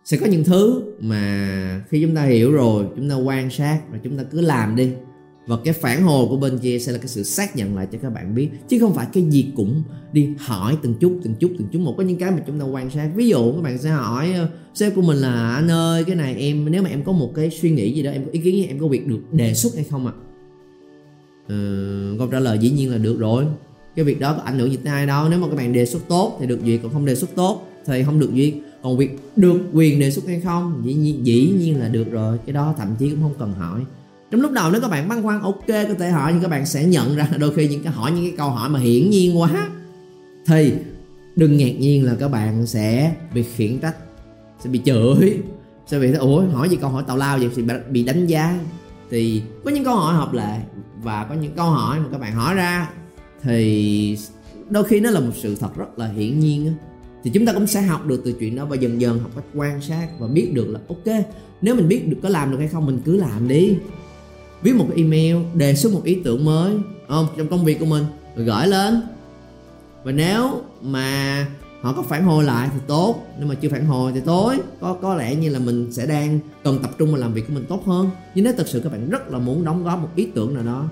Sẽ 0.05 0.17
có 0.17 0.25
những 0.25 0.43
thứ 0.43 0.81
mà 0.99 1.81
khi 1.89 2.01
chúng 2.01 2.15
ta 2.15 2.23
hiểu 2.23 2.51
rồi 2.51 2.85
chúng 2.95 3.09
ta 3.09 3.15
quan 3.15 3.49
sát 3.49 3.81
và 3.91 3.97
chúng 4.03 4.17
ta 4.17 4.23
cứ 4.31 4.41
làm 4.41 4.75
đi. 4.75 4.89
Và 5.47 5.57
cái 5.63 5.73
phản 5.73 6.03
hồi 6.03 6.27
của 6.29 6.37
bên 6.37 6.57
kia 6.57 6.79
sẽ 6.79 6.91
là 6.91 6.97
cái 6.97 7.07
sự 7.07 7.23
xác 7.23 7.55
nhận 7.55 7.75
lại 7.75 7.87
cho 7.91 7.97
các 8.01 8.09
bạn 8.09 8.35
biết. 8.35 8.49
Chứ 8.67 8.79
không 8.79 8.93
phải 8.93 9.07
cái 9.13 9.23
gì 9.29 9.51
cũng 9.55 9.83
đi 10.13 10.29
hỏi 10.37 10.77
từng 10.81 10.95
chút 10.99 11.19
từng 11.23 11.35
chút 11.39 11.51
từng 11.57 11.67
chút. 11.71 11.79
Một 11.79 11.95
có 11.97 12.03
những 12.03 12.17
cái 12.17 12.31
mà 12.31 12.39
chúng 12.47 12.59
ta 12.59 12.65
quan 12.65 12.89
sát. 12.89 13.09
Ví 13.15 13.27
dụ 13.27 13.51
các 13.51 13.61
bạn 13.61 13.77
sẽ 13.77 13.89
hỏi 13.89 14.33
ờ, 14.33 14.49
sếp 14.73 14.95
của 14.95 15.01
mình 15.01 15.17
là 15.17 15.55
anh 15.55 15.71
ơi 15.71 16.03
cái 16.03 16.15
này 16.15 16.35
em 16.35 16.71
nếu 16.71 16.83
mà 16.83 16.89
em 16.89 17.03
có 17.03 17.11
một 17.11 17.31
cái 17.35 17.49
suy 17.49 17.71
nghĩ 17.71 17.93
gì 17.93 18.03
đó 18.03 18.11
em 18.11 18.25
có 18.25 18.31
ý 18.31 18.39
kiến 18.39 18.55
gì 18.55 18.65
em 18.65 18.79
có 18.79 18.87
việc 18.87 19.07
được 19.07 19.21
đề 19.31 19.53
xuất 19.53 19.75
hay 19.75 19.83
không 19.83 20.07
ạ? 20.07 20.13
À? 20.15 20.21
ừ, 21.47 22.15
câu 22.19 22.27
trả 22.27 22.39
lời 22.39 22.57
dĩ 22.59 22.71
nhiên 22.71 22.91
là 22.91 22.97
được 22.97 23.19
rồi 23.19 23.45
cái 23.95 24.05
việc 24.05 24.19
đó 24.19 24.33
có 24.33 24.41
ảnh 24.45 24.59
hưởng 24.59 24.71
gì 24.71 24.77
tới 24.83 24.93
ai 24.93 25.05
đâu. 25.05 25.29
Nếu 25.29 25.39
mà 25.39 25.47
các 25.47 25.55
bạn 25.55 25.73
đề 25.73 25.85
xuất 25.85 26.07
tốt 26.07 26.37
thì 26.39 26.47
được 26.47 26.59
duyệt 26.65 26.79
còn 26.83 26.93
không 26.93 27.05
đề 27.05 27.15
xuất 27.15 27.35
tốt 27.35 27.67
thì 27.85 28.03
không 28.03 28.19
được 28.19 28.31
duyệt 28.33 28.53
còn 28.83 28.97
việc 28.97 29.19
được 29.35 29.59
quyền 29.73 29.99
đề 29.99 30.11
xuất 30.11 30.27
hay 30.27 30.39
không, 30.39 30.81
dĩ 30.85 30.93
nhiên 30.93 31.25
dĩ 31.25 31.53
nhiên 31.59 31.79
là 31.79 31.87
được 31.87 32.11
rồi. 32.11 32.37
Cái 32.45 32.53
đó 32.53 32.73
thậm 32.77 32.87
chí 32.99 33.09
cũng 33.09 33.21
không 33.21 33.33
cần 33.39 33.53
hỏi. 33.53 33.81
Trong 34.31 34.41
lúc 34.41 34.51
đầu 34.51 34.71
nếu 34.71 34.81
các 34.81 34.91
bạn 34.91 35.09
băn 35.09 35.23
khoăn, 35.23 35.41
ok, 35.41 35.67
có 35.67 35.93
thể 35.99 36.09
hỏi, 36.09 36.33
nhưng 36.33 36.41
các 36.41 36.47
bạn 36.47 36.65
sẽ 36.65 36.85
nhận 36.85 37.15
ra 37.15 37.29
đôi 37.39 37.53
khi 37.53 37.67
những 37.67 37.83
cái 37.83 37.93
hỏi, 37.93 38.11
những 38.11 38.23
cái 38.23 38.33
câu 38.37 38.49
hỏi 38.49 38.69
mà 38.69 38.79
hiển 38.79 39.09
nhiên 39.09 39.39
quá, 39.39 39.69
thì 40.47 40.73
đừng 41.35 41.57
ngạc 41.57 41.79
nhiên 41.79 42.05
là 42.05 42.15
các 42.19 42.27
bạn 42.27 42.65
sẽ 42.65 43.15
bị 43.33 43.43
khiển 43.43 43.79
trách, 43.79 43.95
sẽ 44.63 44.69
bị 44.69 44.81
chửi, 44.85 45.37
sẽ 45.87 45.99
bị 45.99 46.11
ủa, 46.13 46.45
hỏi 46.45 46.69
gì 46.69 46.77
câu 46.81 46.89
hỏi 46.89 47.03
tào 47.07 47.17
lao 47.17 47.37
vậy? 47.37 47.49
Thì 47.55 47.63
bị 47.89 48.03
đánh 48.03 48.25
giá. 48.25 48.59
Thì 49.09 49.41
có 49.63 49.71
những 49.71 49.83
câu 49.83 49.95
hỏi 49.95 50.15
hợp 50.15 50.33
lệ 50.33 50.59
và 51.03 51.23
có 51.23 51.35
những 51.35 51.53
câu 51.55 51.69
hỏi 51.69 51.99
mà 51.99 52.05
các 52.11 52.21
bạn 52.21 52.33
hỏi 52.33 52.55
ra 52.55 52.89
thì 53.45 54.17
đôi 54.69 54.83
khi 54.83 54.99
nó 54.99 55.09
là 55.09 55.19
một 55.19 55.31
sự 55.35 55.55
thật 55.55 55.77
rất 55.77 55.99
là 55.99 56.07
hiển 56.07 56.39
nhiên 56.39 56.73
thì 57.25 57.31
chúng 57.33 57.45
ta 57.45 57.53
cũng 57.53 57.67
sẽ 57.67 57.81
học 57.81 58.05
được 58.05 58.21
từ 58.25 58.33
chuyện 58.39 58.55
đó 58.55 58.65
và 58.65 58.75
dần 58.75 59.01
dần 59.01 59.19
học 59.19 59.31
cách 59.35 59.43
quan 59.53 59.81
sát 59.81 60.07
và 60.19 60.27
biết 60.27 60.51
được 60.53 60.67
là, 60.69 60.79
ok, 60.87 61.25
nếu 61.61 61.75
mình 61.75 61.87
biết 61.87 62.07
được 62.07 62.17
có 62.23 62.29
làm 62.29 62.51
được 62.51 62.57
hay 62.57 62.67
không, 62.67 62.85
mình 62.85 62.99
cứ 63.05 63.17
làm 63.17 63.47
đi. 63.47 63.77
Viết 64.61 64.75
một 64.75 64.85
cái 64.89 64.97
email, 64.97 65.35
đề 65.55 65.75
xuất 65.75 65.93
một 65.93 66.01
ý 66.03 66.17
tưởng 66.23 66.45
mới 66.45 66.73
không? 67.07 67.27
Trong 67.37 67.47
công 67.47 67.65
việc 67.65 67.79
của 67.79 67.85
mình, 67.85 68.03
rồi 68.35 68.45
gửi 68.45 68.67
lên. 68.67 69.01
Và 70.03 70.11
nếu 70.11 70.61
mà 70.81 71.47
họ 71.81 71.93
có 71.93 72.01
phản 72.01 72.23
hồi 72.23 72.43
lại 72.43 72.69
thì 72.73 72.79
tốt, 72.87 73.15
nếu 73.39 73.47
mà 73.47 73.55
chưa 73.55 73.69
phản 73.69 73.85
hồi 73.85 74.11
thì 74.15 74.21
tối. 74.25 74.57
Có 74.81 74.97
có 75.01 75.15
lẽ 75.15 75.35
như 75.35 75.49
là 75.49 75.59
mình 75.59 75.91
sẽ 75.91 76.05
đang 76.05 76.39
cần 76.63 76.79
tập 76.81 76.91
trung 76.97 77.11
vào 77.11 77.21
làm 77.21 77.33
việc 77.33 77.47
của 77.47 77.53
mình 77.53 77.65
tốt 77.69 77.85
hơn. 77.85 78.09
Nhưng 78.35 78.43
nếu 78.43 78.53
thật 78.57 78.67
sự 78.67 78.79
các 78.79 78.91
bạn 78.91 79.09
rất 79.09 79.31
là 79.31 79.39
muốn 79.39 79.65
đóng 79.65 79.83
góp 79.83 79.99
một 79.99 80.09
ý 80.15 80.27
tưởng 80.35 80.53
nào 80.53 80.63
đó 80.63 80.89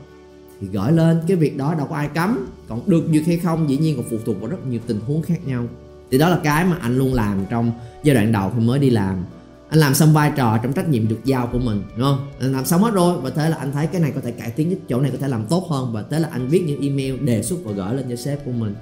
thì 0.63 0.69
gửi 0.71 0.91
lên, 0.91 1.21
cái 1.27 1.37
việc 1.37 1.57
đó 1.57 1.75
đâu 1.77 1.87
có 1.89 1.95
ai 1.95 2.07
cấm. 2.07 2.47
Còn 2.67 2.89
được 2.89 3.03
duyệt 3.11 3.23
hay 3.25 3.37
không, 3.37 3.69
dĩ 3.69 3.77
nhiên 3.77 3.95
còn 3.95 4.05
phụ 4.09 4.17
thuộc 4.25 4.41
vào 4.41 4.49
rất 4.49 4.65
nhiều 4.67 4.79
tình 4.87 4.99
huống 5.07 5.21
khác 5.21 5.47
nhau. 5.47 5.65
Thì 6.11 6.17
đó 6.17 6.29
là 6.29 6.39
cái 6.43 6.65
mà 6.65 6.77
anh 6.81 6.97
luôn 6.97 7.13
làm 7.13 7.45
trong 7.49 7.71
giai 8.03 8.15
đoạn 8.15 8.31
đầu 8.31 8.51
khi 8.55 8.65
mới 8.65 8.79
đi 8.79 8.89
làm. 8.89 9.23
Anh 9.69 9.79
làm 9.79 9.93
xong 9.93 10.13
vai 10.13 10.31
trò 10.35 10.57
trong 10.63 10.73
trách 10.73 10.89
nhiệm 10.89 11.07
được 11.07 11.19
giao 11.25 11.47
của 11.47 11.59
mình, 11.59 11.83
đúng 11.97 12.05
không? 12.05 12.27
Anh 12.39 12.51
làm 12.51 12.65
xong 12.65 12.81
hết 12.81 12.93
rồi, 12.93 13.17
và 13.21 13.29
thế 13.29 13.49
là 13.49 13.57
anh 13.57 13.71
thấy 13.71 13.87
cái 13.87 14.01
này 14.01 14.11
có 14.15 14.21
thể 14.21 14.31
cải 14.31 14.49
tiến 14.49 14.75
chỗ 14.89 15.01
này 15.01 15.11
có 15.11 15.17
thể 15.17 15.27
làm 15.27 15.45
tốt 15.45 15.67
hơn, 15.69 15.93
và 15.93 16.03
thế 16.09 16.19
là 16.19 16.29
anh 16.31 16.47
viết 16.47 16.63
những 16.67 16.81
email 16.81 17.25
đề 17.25 17.43
xuất 17.43 17.59
và 17.63 17.71
gửi 17.71 17.95
lên 17.95 18.05
cho 18.09 18.15
sếp 18.15 18.45
của 18.45 18.51
mình. 18.51 18.75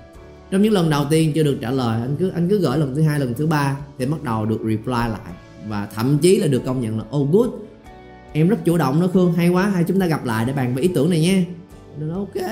Trong 0.51 0.61
những 0.61 0.73
lần 0.73 0.89
đầu 0.89 1.05
tiên 1.09 1.31
chưa 1.35 1.43
được 1.43 1.57
trả 1.61 1.71
lời, 1.71 2.01
anh 2.01 2.15
cứ 2.19 2.29
anh 2.29 2.49
cứ 2.49 2.59
gửi 2.59 2.77
lần 2.77 2.95
thứ 2.95 3.01
hai, 3.01 3.19
lần 3.19 3.33
thứ 3.33 3.47
ba, 3.47 3.77
thì 3.99 4.05
bắt 4.05 4.23
đầu 4.23 4.45
được 4.45 4.59
reply 4.59 4.93
lại. 4.93 5.33
Và 5.67 5.87
thậm 5.95 6.17
chí 6.17 6.37
là 6.37 6.47
được 6.47 6.61
công 6.65 6.81
nhận 6.81 6.97
là 6.97 7.03
oh 7.17 7.31
good. 7.31 7.49
Em 8.33 8.47
rất 8.47 8.65
chủ 8.65 8.77
động 8.77 9.01
đó 9.01 9.07
khương, 9.13 9.33
hay 9.33 9.49
quá, 9.49 9.69
hay 9.69 9.83
chúng 9.83 9.99
ta 9.99 10.05
gặp 10.05 10.25
lại 10.25 10.45
để 10.45 10.53
bàn 10.53 10.75
về 10.75 10.81
ý 10.81 10.87
tưởng 10.95 11.09
này 11.09 11.21
nha 11.21 11.45
nó 11.99 12.15
ok. 12.15 12.51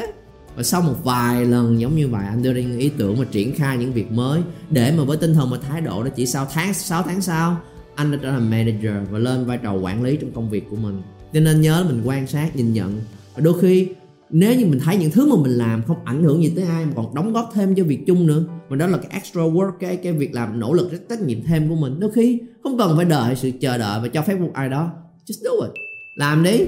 Và 0.55 0.63
sau 0.63 0.81
một 0.81 0.95
vài 1.03 1.45
lần 1.45 1.79
giống 1.79 1.95
như 1.95 2.07
vậy, 2.07 2.25
anh 2.29 2.43
đưa 2.43 2.53
ra 2.53 2.61
những 2.61 2.79
ý 2.79 2.91
tưởng 2.97 3.19
mà 3.19 3.25
triển 3.31 3.55
khai 3.55 3.77
những 3.77 3.93
việc 3.93 4.11
mới 4.11 4.41
để 4.69 4.93
mà 4.97 5.03
với 5.03 5.17
tinh 5.17 5.33
thần 5.33 5.49
và 5.51 5.57
thái 5.69 5.81
độ 5.81 6.03
đó 6.03 6.09
chỉ 6.15 6.25
sau 6.25 6.47
tháng 6.53 6.73
6 6.73 7.03
tháng 7.03 7.21
sau, 7.21 7.61
anh 7.95 8.11
đã 8.11 8.17
trở 8.21 8.31
thành 8.31 8.51
manager 8.51 9.09
và 9.11 9.19
lên 9.19 9.45
vai 9.45 9.57
trò 9.57 9.73
quản 9.73 10.03
lý 10.03 10.17
trong 10.17 10.31
công 10.31 10.49
việc 10.49 10.63
của 10.69 10.75
mình. 10.75 11.01
Cho 11.33 11.39
nên 11.39 11.61
nhớ 11.61 11.85
mình 11.87 12.01
quan 12.05 12.27
sát, 12.27 12.55
nhìn 12.55 12.73
nhận. 12.73 13.01
Và 13.35 13.41
đôi 13.41 13.59
khi, 13.61 13.87
nếu 14.29 14.55
như 14.55 14.65
mình 14.65 14.79
thấy 14.79 14.97
những 14.97 15.11
thứ 15.11 15.35
mà 15.35 15.43
mình 15.43 15.51
làm 15.51 15.83
không 15.87 15.97
ảnh 16.05 16.23
hưởng 16.23 16.43
gì 16.43 16.53
tới 16.55 16.65
ai 16.65 16.85
mà 16.85 16.91
còn 16.95 17.15
đóng 17.15 17.33
góp 17.33 17.51
thêm 17.53 17.75
cho 17.75 17.83
việc 17.83 17.99
chung 18.07 18.27
nữa, 18.27 18.43
mà 18.69 18.75
đó 18.75 18.87
là 18.87 18.97
cái 18.97 19.11
extra 19.11 19.41
work, 19.41 19.71
cái 19.79 19.97
cái 19.97 20.13
việc 20.13 20.33
làm 20.33 20.59
nỗ 20.59 20.73
lực 20.73 20.91
rất 20.91 20.99
trách 21.09 21.21
nhiệm 21.21 21.43
thêm 21.43 21.69
của 21.69 21.75
mình, 21.75 21.99
đôi 21.99 22.11
khi 22.11 22.39
không 22.63 22.77
cần 22.77 22.93
phải 22.95 23.05
đợi 23.05 23.35
sự 23.35 23.51
chờ 23.61 23.77
đợi 23.77 23.99
và 24.01 24.07
cho 24.07 24.21
phép 24.21 24.39
một 24.39 24.51
ai 24.53 24.69
đó. 24.69 24.91
Just 25.25 25.43
do 25.43 25.51
it. 25.65 25.71
Làm 26.15 26.43
đi 26.43 26.59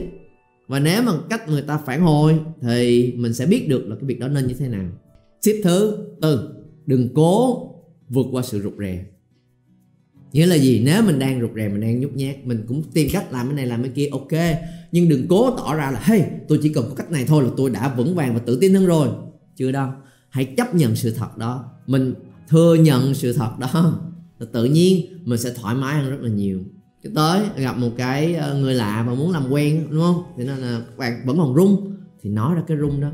và 0.72 0.80
nếu 0.80 1.04
mà 1.04 1.12
cách 1.30 1.50
người 1.50 1.62
ta 1.62 1.78
phản 1.78 2.02
hồi 2.02 2.40
thì 2.62 3.14
mình 3.18 3.34
sẽ 3.34 3.46
biết 3.46 3.70
được 3.70 3.88
là 3.88 3.96
cái 3.96 4.06
việc 4.06 4.20
đó 4.20 4.28
nên 4.28 4.48
như 4.48 4.54
thế 4.54 4.68
nào. 4.68 4.90
Tip 5.44 5.56
thứ 5.64 5.98
tư, 6.22 6.50
đừng 6.86 7.10
cố 7.14 7.68
vượt 8.10 8.26
qua 8.32 8.44
sự 8.44 8.62
rụt 8.62 8.74
rè. 8.80 9.06
Nghĩa 10.34 10.46
là 10.46 10.56
gì? 10.56 10.82
Nếu 10.86 11.04
mình 11.04 11.20
đang 11.20 11.42
rụt 11.42 11.50
rè, 11.56 11.70
mình 11.70 11.82
đang 11.82 12.00
nhút 12.00 12.12
nhát, 12.14 12.36
mình 12.46 12.64
cũng 12.68 12.84
tìm 12.94 13.10
cách 13.12 13.34
làm 13.34 13.48
cái 13.48 13.56
này, 13.56 13.68
làm 13.68 13.84
cái 13.84 13.92
kia, 13.96 14.08
ok. 14.12 14.60
Nhưng 14.92 15.10
đừng 15.10 15.28
cố 15.28 15.58
tỏ 15.58 15.76
ra 15.76 15.92
là, 15.92 16.00
hey, 16.04 16.22
tôi 16.48 16.60
chỉ 16.62 16.74
cần 16.74 16.86
có 16.90 16.96
cách 16.96 17.12
này 17.12 17.26
thôi 17.28 17.44
là 17.44 17.50
tôi 17.58 17.70
đã 17.70 17.96
vững 17.96 18.16
vàng 18.16 18.34
và 18.34 18.40
tự 18.40 18.58
tin 18.62 18.74
hơn 18.74 18.86
rồi. 18.86 19.08
Chưa 19.56 19.72
đâu. 19.72 19.90
Hãy 20.30 20.46
chấp 20.46 20.76
nhận 20.76 20.96
sự 20.96 21.12
thật 21.12 21.38
đó. 21.38 21.72
Mình 21.88 22.14
thừa 22.50 22.76
nhận 22.76 23.14
sự 23.14 23.34
thật 23.34 23.52
đó. 23.60 24.02
Là 24.40 24.48
tự 24.52 24.66
nhiên 24.66 25.06
mình 25.26 25.40
sẽ 25.40 25.54
thoải 25.54 25.76
mái 25.76 26.02
hơn 26.02 26.12
rất 26.12 26.22
là 26.22 26.30
nhiều 26.30 26.60
cái 27.04 27.14
tới 27.16 27.42
gặp 27.58 27.78
một 27.78 27.90
cái 27.98 28.36
ờ, 28.36 28.56
người 28.56 28.74
lạ 28.74 29.04
mà 29.08 29.14
muốn 29.14 29.32
làm 29.32 29.52
quen 29.52 29.88
đúng 29.92 30.02
không? 30.02 30.24
Thì 30.38 30.44
nên 30.44 30.58
là 30.58 30.82
các 30.88 30.98
bạn 30.98 31.22
vẫn 31.26 31.38
còn 31.38 31.56
rung. 31.56 31.96
Thì 32.22 32.30
nói 32.30 32.56
ra 32.56 32.62
cái 32.68 32.78
rung 32.78 33.02
đó. 33.02 33.10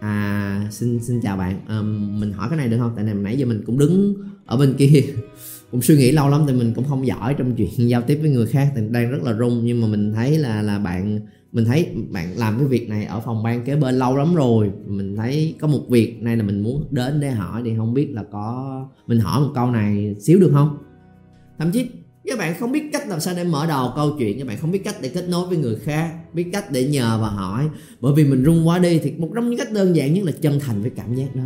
À 0.00 0.66
xin 0.70 1.00
xin 1.02 1.20
chào 1.20 1.36
bạn. 1.36 1.60
À, 1.68 1.80
mình 2.18 2.32
hỏi 2.32 2.48
cái 2.48 2.58
này 2.58 2.68
được 2.68 2.78
không? 2.78 2.92
Tại 2.96 3.04
này 3.04 3.14
nãy 3.14 3.38
giờ 3.38 3.46
mình 3.46 3.62
cũng 3.66 3.78
đứng 3.78 4.14
ở 4.46 4.56
bên 4.56 4.74
kia 4.78 5.02
cũng 5.70 5.82
suy 5.82 5.96
nghĩ 5.96 6.12
lâu 6.12 6.28
lắm 6.28 6.44
thì 6.46 6.54
mình 6.54 6.72
cũng 6.74 6.84
không 6.88 7.06
giỏi 7.06 7.34
trong 7.38 7.54
chuyện 7.56 7.70
giao 7.88 8.02
tiếp 8.02 8.18
với 8.20 8.30
người 8.30 8.46
khác 8.46 8.72
thì 8.76 8.82
đang 8.90 9.10
rất 9.10 9.22
là 9.22 9.34
rung. 9.38 9.64
Nhưng 9.64 9.80
mà 9.80 9.86
mình 9.86 10.12
thấy 10.12 10.38
là 10.38 10.62
là 10.62 10.78
bạn 10.78 11.20
mình 11.52 11.64
thấy 11.64 11.88
bạn 12.10 12.36
làm 12.36 12.58
cái 12.58 12.66
việc 12.66 12.88
này 12.88 13.04
ở 13.04 13.20
phòng 13.20 13.42
ban 13.42 13.64
kế 13.64 13.76
bên 13.76 13.94
lâu 13.94 14.16
lắm 14.16 14.34
rồi. 14.34 14.70
Mình 14.86 15.16
thấy 15.16 15.54
có 15.60 15.66
một 15.66 15.80
việc 15.88 16.22
này 16.22 16.36
là 16.36 16.42
mình 16.42 16.60
muốn 16.60 16.84
đến 16.90 17.20
để 17.20 17.30
hỏi 17.30 17.62
thì 17.64 17.72
không 17.76 17.94
biết 17.94 18.08
là 18.12 18.24
có 18.32 18.88
mình 19.06 19.20
hỏi 19.20 19.40
một 19.40 19.52
câu 19.54 19.70
này 19.70 20.14
xíu 20.20 20.38
được 20.38 20.50
không? 20.52 20.78
Thậm 21.58 21.70
chí 21.70 21.86
các 22.26 22.38
bạn 22.38 22.54
không 22.60 22.72
biết 22.72 22.82
cách 22.92 23.08
làm 23.08 23.20
sao 23.20 23.34
để 23.34 23.44
mở 23.44 23.66
đầu 23.66 23.92
câu 23.96 24.10
chuyện, 24.18 24.38
các 24.38 24.46
bạn 24.46 24.56
không 24.56 24.70
biết 24.70 24.84
cách 24.84 24.96
để 25.00 25.08
kết 25.08 25.28
nối 25.28 25.46
với 25.46 25.58
người 25.58 25.76
khác, 25.76 26.14
biết 26.32 26.46
cách 26.52 26.70
để 26.70 26.84
nhờ 26.84 27.18
và 27.22 27.28
hỏi. 27.28 27.68
Bởi 28.00 28.12
vì 28.16 28.24
mình 28.24 28.44
rung 28.44 28.68
quá 28.68 28.78
đi 28.78 28.98
thì 28.98 29.12
một 29.12 29.30
trong 29.34 29.50
những 29.50 29.58
cách 29.58 29.72
đơn 29.72 29.96
giản 29.96 30.14
nhất 30.14 30.24
là 30.24 30.32
chân 30.32 30.60
thành 30.60 30.82
với 30.82 30.90
cảm 30.90 31.14
giác 31.14 31.36
đó. 31.36 31.42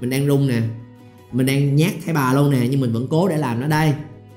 Mình 0.00 0.10
đang 0.10 0.26
rung 0.26 0.46
nè, 0.46 0.62
mình 1.32 1.46
đang 1.46 1.76
nhát 1.76 1.92
thấy 2.04 2.14
bà 2.14 2.34
luôn 2.34 2.50
nè, 2.50 2.66
nhưng 2.70 2.80
mình 2.80 2.92
vẫn 2.92 3.06
cố 3.10 3.28
để 3.28 3.36
làm 3.36 3.60
nó 3.60 3.66
đây. 3.66 3.92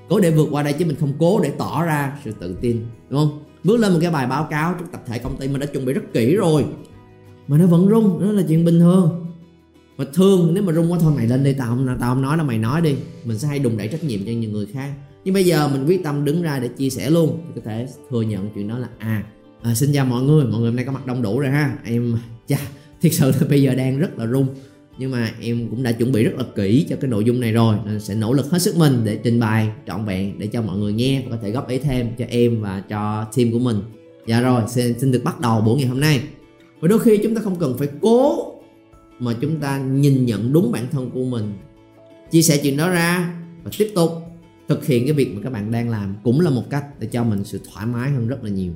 Cố 0.09 0.19
để 0.19 0.31
vượt 0.31 0.47
qua 0.51 0.63
đây 0.63 0.73
chứ 0.73 0.85
mình 0.85 0.95
không 0.99 1.13
cố 1.19 1.39
để 1.43 1.51
tỏ 1.57 1.83
ra 1.83 2.17
sự 2.25 2.31
tự 2.39 2.57
tin, 2.61 2.85
đúng 3.09 3.19
không? 3.19 3.43
Bước 3.63 3.79
lên 3.79 3.93
một 3.93 3.99
cái 4.01 4.11
bài 4.11 4.27
báo 4.27 4.47
cáo 4.49 4.75
trước 4.79 4.85
tập 4.91 5.03
thể 5.05 5.19
công 5.19 5.37
ty 5.37 5.47
mình 5.47 5.59
đã 5.59 5.65
chuẩn 5.65 5.85
bị 5.85 5.93
rất 5.93 6.13
kỹ 6.13 6.35
rồi. 6.35 6.65
Mà 7.47 7.57
nó 7.57 7.65
vẫn 7.65 7.89
rung, 7.89 8.21
đó 8.21 8.31
là 8.31 8.43
chuyện 8.47 8.65
bình 8.65 8.79
thường. 8.79 9.25
Mà 9.97 10.05
thương 10.13 10.53
nếu 10.53 10.63
mà 10.63 10.73
rung 10.73 10.91
quá 10.91 10.97
thôi, 11.01 11.13
mày 11.15 11.27
lên 11.27 11.43
đi, 11.43 11.53
tao 11.53 11.67
không 11.67 11.97
tao 11.99 12.13
không 12.13 12.21
nói 12.21 12.37
đâu, 12.37 12.45
mày 12.45 12.57
nói 12.57 12.81
đi. 12.81 12.95
Mình 13.23 13.39
sẽ 13.39 13.47
hay 13.47 13.59
đùng 13.59 13.77
đẩy 13.77 13.87
trách 13.87 14.03
nhiệm 14.03 14.25
cho 14.25 14.31
những 14.31 14.53
người 14.53 14.65
khác 14.65 14.91
nhưng 15.25 15.33
bây 15.33 15.45
giờ 15.45 15.67
mình 15.67 15.85
quyết 15.85 16.03
tâm 16.03 16.25
đứng 16.25 16.41
ra 16.41 16.59
để 16.59 16.67
chia 16.67 16.89
sẻ 16.89 17.09
luôn. 17.09 17.41
Thì 17.45 17.51
có 17.55 17.61
thể 17.65 17.87
thừa 18.09 18.21
nhận 18.21 18.49
chuyện 18.55 18.67
đó 18.67 18.77
là 18.77 18.87
à, 18.97 19.23
à 19.61 19.75
xin 19.75 19.93
chào 19.93 20.05
mọi 20.05 20.23
người 20.23 20.45
mọi 20.45 20.59
người 20.59 20.69
hôm 20.69 20.75
nay 20.75 20.85
có 20.85 20.91
mặt 20.91 21.05
đông 21.05 21.21
đủ 21.21 21.39
rồi 21.39 21.51
ha. 21.51 21.77
Em 21.85 22.17
chà 22.47 22.57
thiệt 23.01 23.13
sự 23.13 23.31
là 23.31 23.47
bây 23.49 23.61
giờ 23.61 23.75
đang 23.75 23.99
rất 23.99 24.17
là 24.17 24.27
rung 24.27 24.47
nhưng 24.97 25.11
mà 25.11 25.31
em 25.41 25.67
cũng 25.69 25.83
đã 25.83 25.91
chuẩn 25.91 26.11
bị 26.11 26.23
rất 26.23 26.31
là 26.37 26.43
kỹ 26.55 26.85
cho 26.89 26.95
cái 27.01 27.09
nội 27.09 27.23
dung 27.23 27.39
này 27.39 27.51
rồi 27.51 27.75
nên 27.85 27.99
sẽ 27.99 28.15
nỗ 28.15 28.33
lực 28.33 28.51
hết 28.51 28.59
sức 28.59 28.77
mình 28.77 29.01
để 29.03 29.19
trình 29.23 29.39
bày 29.39 29.69
trọn 29.87 30.05
vẹn 30.05 30.39
để 30.39 30.47
cho 30.47 30.61
mọi 30.61 30.77
người 30.77 30.93
nghe 30.93 31.21
và 31.21 31.35
có 31.35 31.41
thể 31.43 31.51
góp 31.51 31.69
ý 31.69 31.79
thêm 31.79 32.09
cho 32.17 32.25
em 32.29 32.61
và 32.61 32.83
cho 32.89 33.25
team 33.35 33.51
của 33.51 33.59
mình. 33.59 33.77
Dạ 34.27 34.41
rồi 34.41 34.61
xin, 34.67 34.99
xin 34.99 35.11
được 35.11 35.21
bắt 35.23 35.39
đầu 35.39 35.61
buổi 35.61 35.77
ngày 35.77 35.87
hôm 35.87 35.99
nay. 35.99 36.21
Và 36.79 36.87
đôi 36.87 36.99
khi 36.99 37.17
chúng 37.23 37.35
ta 37.35 37.41
không 37.41 37.55
cần 37.55 37.77
phải 37.77 37.87
cố 38.01 38.51
mà 39.19 39.33
chúng 39.41 39.59
ta 39.59 39.79
nhìn 39.79 40.25
nhận 40.25 40.53
đúng 40.53 40.71
bản 40.71 40.87
thân 40.91 41.09
của 41.13 41.23
mình. 41.23 41.53
Chia 42.31 42.41
sẻ 42.41 42.57
chuyện 42.63 42.77
đó 42.77 42.89
ra 42.89 43.33
và 43.63 43.71
tiếp 43.77 43.91
tục 43.95 44.11
thực 44.67 44.85
hiện 44.85 45.05
cái 45.05 45.13
việc 45.13 45.35
mà 45.35 45.41
các 45.43 45.53
bạn 45.53 45.71
đang 45.71 45.89
làm 45.89 46.15
cũng 46.23 46.41
là 46.41 46.49
một 46.49 46.69
cách 46.69 46.85
để 46.99 47.07
cho 47.07 47.23
mình 47.23 47.43
sự 47.43 47.59
thoải 47.73 47.85
mái 47.85 48.11
hơn 48.11 48.27
rất 48.27 48.43
là 48.43 48.49
nhiều. 48.49 48.73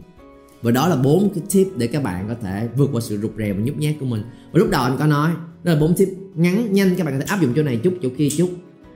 Và 0.62 0.72
đó 0.72 0.88
là 0.88 0.96
bốn 0.96 1.30
cái 1.36 1.44
tip 1.52 1.68
để 1.78 1.88
các 1.88 2.04
bạn 2.04 2.28
có 2.28 2.36
thể 2.42 2.70
vượt 2.78 2.90
qua 2.94 3.02
sự 3.02 3.18
rụt 3.18 3.32
rè 3.38 3.54
và 3.54 3.60
nhút 3.60 3.78
nhát 3.78 3.96
của 4.00 4.06
mình. 4.06 4.24
Và 4.52 4.60
lúc 4.60 4.70
đầu 4.70 4.84
anh 4.84 4.98
có 4.98 5.06
nói, 5.06 5.32
đó 5.64 5.74
là 5.74 5.80
bốn 5.80 5.96
tip 5.96 6.10
ngắn, 6.36 6.74
nhanh, 6.74 6.96
các 6.96 7.04
bạn 7.04 7.14
có 7.14 7.26
thể 7.26 7.26
áp 7.30 7.42
dụng 7.42 7.54
chỗ 7.56 7.64
này 7.64 7.80
chút, 7.84 7.94
chỗ 8.02 8.10
kia 8.18 8.28
chút. 8.38 8.50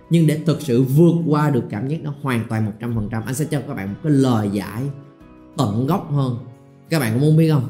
Nhưng 0.09 0.27
để 0.27 0.39
thực 0.45 0.61
sự 0.61 0.83
vượt 0.83 1.13
qua 1.27 1.49
được 1.49 1.63
cảm 1.69 1.87
giác 1.87 2.01
nó 2.03 2.13
hoàn 2.21 2.45
toàn 2.49 2.71
100% 2.79 3.21
anh 3.25 3.35
sẽ 3.35 3.45
cho 3.45 3.61
các 3.67 3.73
bạn 3.73 3.89
một 3.89 3.99
cái 4.03 4.11
lời 4.11 4.49
giải 4.53 4.81
tận 5.57 5.87
gốc 5.87 6.11
hơn. 6.11 6.37
Các 6.89 6.99
bạn 6.99 7.13
có 7.13 7.19
muốn 7.19 7.37
biết 7.37 7.51
không? 7.51 7.69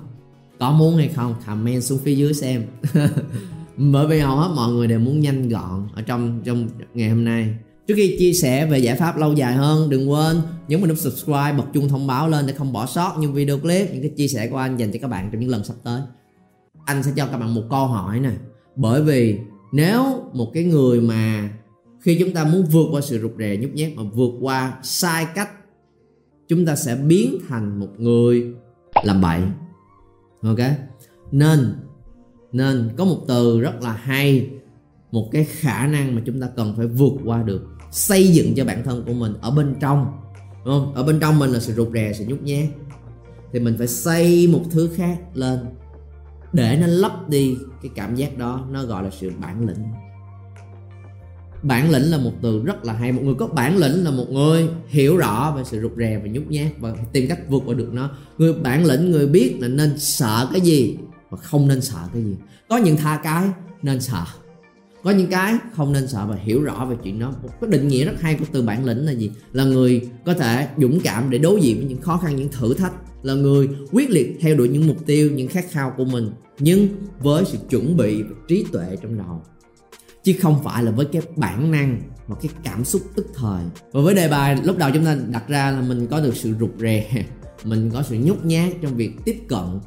Có 0.59 0.71
muốn 0.71 0.97
hay 0.97 1.07
không? 1.07 1.35
Comment 1.45 1.83
xuống 1.83 1.99
phía 2.03 2.15
dưới 2.15 2.33
xem. 2.33 2.63
Bởi 3.77 4.07
vì 4.07 4.19
hầu 4.19 4.37
hết 4.37 4.51
mọi 4.55 4.71
người 4.71 4.87
đều 4.87 4.99
muốn 4.99 5.19
nhanh 5.19 5.49
gọn 5.49 5.87
ở 5.93 6.01
trong 6.01 6.41
trong 6.43 6.67
ngày 6.93 7.09
hôm 7.09 7.25
nay. 7.25 7.55
Trước 7.87 7.93
khi 7.97 8.15
chia 8.19 8.33
sẻ 8.33 8.65
về 8.65 8.79
giải 8.79 8.95
pháp 8.95 9.17
lâu 9.17 9.33
dài 9.33 9.53
hơn, 9.53 9.89
đừng 9.89 10.11
quên 10.11 10.41
nhấn 10.67 10.79
vào 10.79 10.87
nút 10.87 10.97
subscribe, 10.97 11.53
bật 11.57 11.65
chuông 11.73 11.89
thông 11.89 12.07
báo 12.07 12.29
lên 12.29 12.47
để 12.47 12.53
không 12.53 12.73
bỏ 12.73 12.85
sót 12.85 13.15
những 13.19 13.33
video 13.33 13.59
clip, 13.59 13.93
những 13.93 14.01
cái 14.01 14.11
chia 14.17 14.27
sẻ 14.27 14.47
của 14.47 14.57
anh 14.57 14.77
dành 14.77 14.91
cho 14.91 14.99
các 15.01 15.07
bạn 15.07 15.29
trong 15.31 15.41
những 15.41 15.49
lần 15.49 15.63
sắp 15.63 15.75
tới. 15.83 16.01
Anh 16.85 17.03
sẽ 17.03 17.11
cho 17.15 17.25
các 17.25 17.37
bạn 17.37 17.55
một 17.55 17.63
câu 17.69 17.87
hỏi 17.87 18.19
nè. 18.19 18.31
Bởi 18.75 19.01
vì 19.01 19.37
nếu 19.71 20.03
một 20.33 20.51
cái 20.53 20.63
người 20.63 21.01
mà 21.01 21.49
khi 22.03 22.17
chúng 22.19 22.33
ta 22.33 22.43
muốn 22.43 22.65
vượt 22.65 22.87
qua 22.91 23.01
sự 23.01 23.19
rụt 23.19 23.31
rè 23.39 23.57
nhút 23.57 23.71
nhát 23.73 23.91
mà 23.95 24.03
vượt 24.03 24.31
qua 24.41 24.79
sai 24.83 25.27
cách 25.35 25.49
chúng 26.47 26.65
ta 26.65 26.75
sẽ 26.75 26.95
biến 26.95 27.37
thành 27.47 27.79
một 27.79 27.89
người 27.97 28.53
làm 29.03 29.21
bậy 29.21 29.41
ok 30.41 30.59
nên 31.31 31.75
nên 32.51 32.89
có 32.97 33.05
một 33.05 33.19
từ 33.27 33.59
rất 33.59 33.81
là 33.81 33.93
hay 33.93 34.49
một 35.13 35.29
cái 35.31 35.43
khả 35.43 35.87
năng 35.87 36.15
mà 36.15 36.21
chúng 36.25 36.41
ta 36.41 36.47
cần 36.55 36.73
phải 36.77 36.87
vượt 36.87 37.13
qua 37.25 37.43
được 37.43 37.67
xây 37.91 38.27
dựng 38.27 38.53
cho 38.55 38.65
bản 38.65 38.83
thân 38.83 39.03
của 39.07 39.13
mình 39.13 39.33
ở 39.41 39.51
bên 39.51 39.75
trong, 39.79 40.11
đúng 40.65 40.73
không? 40.73 40.93
Ở 40.95 41.03
bên 41.03 41.19
trong 41.19 41.39
mình 41.39 41.51
là 41.51 41.59
sự 41.59 41.73
rụt 41.73 41.87
rè, 41.93 42.13
sự 42.13 42.25
nhút 42.27 42.41
nhát. 42.41 42.65
Thì 43.53 43.59
mình 43.59 43.75
phải 43.77 43.87
xây 43.87 44.47
một 44.47 44.61
thứ 44.71 44.89
khác 44.95 45.17
lên 45.33 45.59
để 46.53 46.77
nó 46.81 46.87
lấp 46.87 47.29
đi 47.29 47.57
cái 47.81 47.91
cảm 47.95 48.15
giác 48.15 48.37
đó, 48.37 48.67
nó 48.71 48.83
gọi 48.83 49.03
là 49.03 49.09
sự 49.19 49.31
bản 49.41 49.67
lĩnh. 49.67 49.83
Bản 51.63 51.91
lĩnh 51.91 52.11
là 52.11 52.17
một 52.17 52.31
từ 52.41 52.63
rất 52.65 52.85
là 52.85 52.93
hay. 52.93 53.11
Một 53.11 53.21
người 53.23 53.35
có 53.35 53.47
bản 53.47 53.77
lĩnh 53.77 54.03
là 54.03 54.11
một 54.11 54.25
người 54.29 54.67
hiểu 54.87 55.17
rõ 55.17 55.53
về 55.57 55.63
sự 55.65 55.81
rụt 55.81 55.91
rè 55.97 56.19
và 56.23 56.29
nhút 56.29 56.43
nhát 56.49 56.71
và 56.79 56.93
tìm 57.11 57.27
cách 57.29 57.39
vượt 57.49 57.63
qua 57.65 57.73
được 57.73 57.93
nó. 57.93 58.09
Người 58.37 58.53
bản 58.53 58.85
lĩnh, 58.85 59.11
người 59.11 59.27
biết 59.27 59.57
là 59.59 59.67
nên 59.67 59.99
sợ 59.99 60.49
cái 60.51 60.61
gì 60.61 60.97
và 61.29 61.37
không 61.37 61.67
nên 61.67 61.81
sợ 61.81 61.99
cái 62.13 62.23
gì. 62.23 62.35
Có 62.69 62.77
những 62.77 62.97
tha 62.97 63.19
cái, 63.23 63.49
nên 63.81 64.01
sợ 64.01 64.23
có 65.03 65.11
những 65.11 65.29
cái 65.29 65.55
không 65.73 65.91
nên 65.91 66.07
sợ 66.07 66.25
và 66.29 66.35
hiểu 66.35 66.63
rõ 66.63 66.85
về 66.85 66.95
chuyện 67.03 67.19
đó. 67.19 67.33
Một 67.43 67.49
cái 67.61 67.69
định 67.69 67.87
nghĩa 67.87 68.05
rất 68.05 68.21
hay 68.21 68.35
của 68.35 68.45
từ 68.51 68.61
bản 68.61 68.85
lĩnh 68.85 69.05
là 69.05 69.11
gì? 69.11 69.31
Là 69.51 69.63
người 69.63 70.09
có 70.25 70.33
thể 70.33 70.67
dũng 70.77 70.99
cảm 71.03 71.29
để 71.29 71.37
đối 71.37 71.61
diện 71.61 71.77
với 71.77 71.85
những 71.85 72.01
khó 72.01 72.17
khăn, 72.17 72.35
những 72.35 72.49
thử 72.49 72.73
thách. 72.73 72.93
Là 73.23 73.33
người 73.33 73.69
quyết 73.91 74.09
liệt 74.09 74.37
theo 74.41 74.55
đuổi 74.55 74.69
những 74.69 74.87
mục 74.87 75.05
tiêu, 75.05 75.31
những 75.31 75.47
khát 75.47 75.71
khao 75.71 75.93
của 75.97 76.05
mình, 76.05 76.31
nhưng 76.59 76.87
với 77.19 77.43
sự 77.45 77.57
chuẩn 77.69 77.97
bị 77.97 78.23
và 78.23 78.35
trí 78.47 78.65
tuệ 78.71 78.97
trong 79.01 79.17
đầu. 79.17 79.41
Chứ 80.23 80.33
không 80.41 80.63
phải 80.63 80.83
là 80.83 80.91
với 80.91 81.05
cái 81.05 81.21
bản 81.35 81.71
năng 81.71 82.01
và 82.27 82.35
cái 82.41 82.51
cảm 82.63 82.85
xúc 82.85 83.01
tức 83.15 83.27
thời. 83.35 83.63
Và 83.91 84.01
với 84.01 84.15
đề 84.15 84.29
bài 84.29 84.57
lúc 84.63 84.77
đầu 84.77 84.89
chúng 84.93 85.05
ta 85.05 85.17
đặt 85.29 85.47
ra 85.47 85.71
là 85.71 85.81
mình 85.81 86.07
có 86.07 86.21
được 86.21 86.35
sự 86.35 86.53
rụt 86.59 86.71
rè, 86.79 87.25
mình 87.63 87.89
có 87.93 88.03
sự 88.03 88.17
nhút 88.23 88.45
nhát 88.45 88.73
trong 88.81 88.95
việc 88.95 89.11
tiếp 89.25 89.37
cận, 89.47 89.79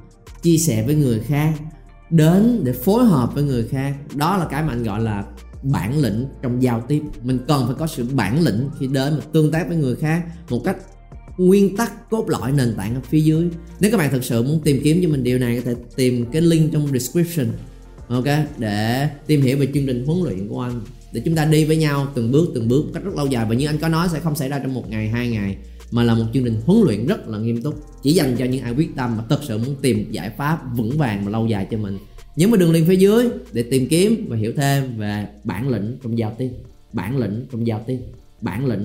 chia 0.42 0.56
sẻ 0.56 0.82
với 0.87 0.94
người 0.94 1.20
khác 1.20 1.54
đến 2.10 2.60
để 2.64 2.72
phối 2.72 3.04
hợp 3.04 3.34
với 3.34 3.44
người 3.44 3.68
khác. 3.68 3.94
Đó 4.14 4.36
là 4.36 4.46
cái 4.50 4.62
mà 4.62 4.68
anh 4.68 4.82
gọi 4.82 5.00
là 5.00 5.25
bản 5.62 5.98
lĩnh 5.98 6.26
trong 6.42 6.62
giao 6.62 6.84
tiếp. 6.88 7.02
Mình 7.22 7.38
cần 7.48 7.66
phải 7.66 7.75
có 7.78 7.86
sự 7.86 8.06
bản 8.14 8.44
lĩnh 8.44 8.68
khi 8.80 8.86
đến 8.86 9.14
mà 9.14 9.20
tương 9.32 9.50
tác 9.50 9.68
với 9.68 9.76
người 9.76 9.96
khác 9.96 10.25
một 10.50 10.60
cách 10.64 10.76
nguyên 11.38 11.76
tắc, 11.76 12.10
cốt 12.10 12.28
lõi, 12.28 12.52
nền 12.52 12.75
tảng 12.76 12.94
ở 12.94 13.00
phía 13.00 13.20
dưới. 13.20 13.48
Nếu 13.80 13.90
các 13.90 13.96
bạn 13.96 14.10
thực 14.10 14.25
sự 14.25 14.42
muốn 14.42 14.60
tìm 14.64 14.80
kiếm 14.84 15.00
cho 15.02 15.08
mình 15.08 15.25
điều 15.25 15.38
này, 15.38 15.56
có 15.56 15.62
thể 15.64 15.80
tìm 15.96 16.26
cái 16.32 16.42
link 16.42 16.72
trong 16.72 16.88
description, 16.92 17.46
ok? 18.08 18.25
Để 18.58 19.08
tìm 19.26 19.42
hiểu 19.42 19.58
về 19.58 19.66
chương 19.75 19.86
trình 19.86 20.06
huấn 20.06 20.22
luyện 20.25 20.48
của 20.48 20.60
anh. 20.60 20.80
Để 21.12 21.22
chúng 21.25 21.34
ta 21.34 21.44
đi 21.44 21.64
với 21.64 21.76
nhau 21.76 22.06
từng 22.14 22.32
bước 22.32 22.48
từng 22.54 22.68
bước, 22.68 22.84
một 22.84 22.90
cách 22.94 23.04
rất 23.04 23.14
lâu 23.14 23.26
dài. 23.26 23.46
Và 23.48 23.54
như 23.54 23.66
anh 23.66 23.78
có 23.78 23.88
nói, 23.88 24.08
sẽ 24.12 24.20
không 24.20 24.36
xảy 24.36 24.48
ra 24.48 24.58
trong 24.58 24.75
một 24.75 24.90
ngày, 24.90 25.08
hai 25.08 25.28
ngày 25.28 25.56
mà 25.90 26.02
là 26.02 26.14
một 26.14 26.25
chương 26.35 26.45
trình 26.45 26.61
huấn 26.66 26.83
luyện 26.87 27.07
rất 27.07 27.28
là 27.28 27.38
nghiêm 27.38 27.62
túc, 27.62 27.75
chỉ 28.02 28.12
dành 28.12 28.37
cho 28.38 28.45
những 28.45 28.62
ai 28.62 28.75
quyết 28.75 28.97
tâm 28.97 29.16
mà 29.16 29.25
thật 29.28 29.40
sự 29.43 29.59
muốn 29.59 29.76
tìm 29.83 30.07
giải 30.11 30.31
pháp 30.31 30.76
vững 30.76 30.99
vàng 30.99 31.25
và 31.25 31.31
lâu 31.31 31.47
dài 31.47 31.66
cho 31.71 31.78
mình. 31.78 31.99
Nhấn 32.37 32.50
vào 32.50 32.61
đường 32.61 32.73
link 32.73 32.88
phía 32.88 32.97
dưới 32.97 33.28
để 33.52 33.62
tìm 33.62 33.87
kiếm 33.88 34.26
và 34.28 34.37
hiểu 34.37 34.52
thêm 34.57 34.99
về 34.99 35.26
bản 35.45 35.69
lĩnh 35.69 35.97
trong 36.02 36.19
giao 36.19 36.35
tiếp, 36.38 36.50
bản 36.93 37.19
lĩnh 37.19 37.47
trong 37.52 37.66
giao 37.66 37.85
tiếp, 37.87 37.99
bản 38.40 38.66
lĩnh 38.66 38.85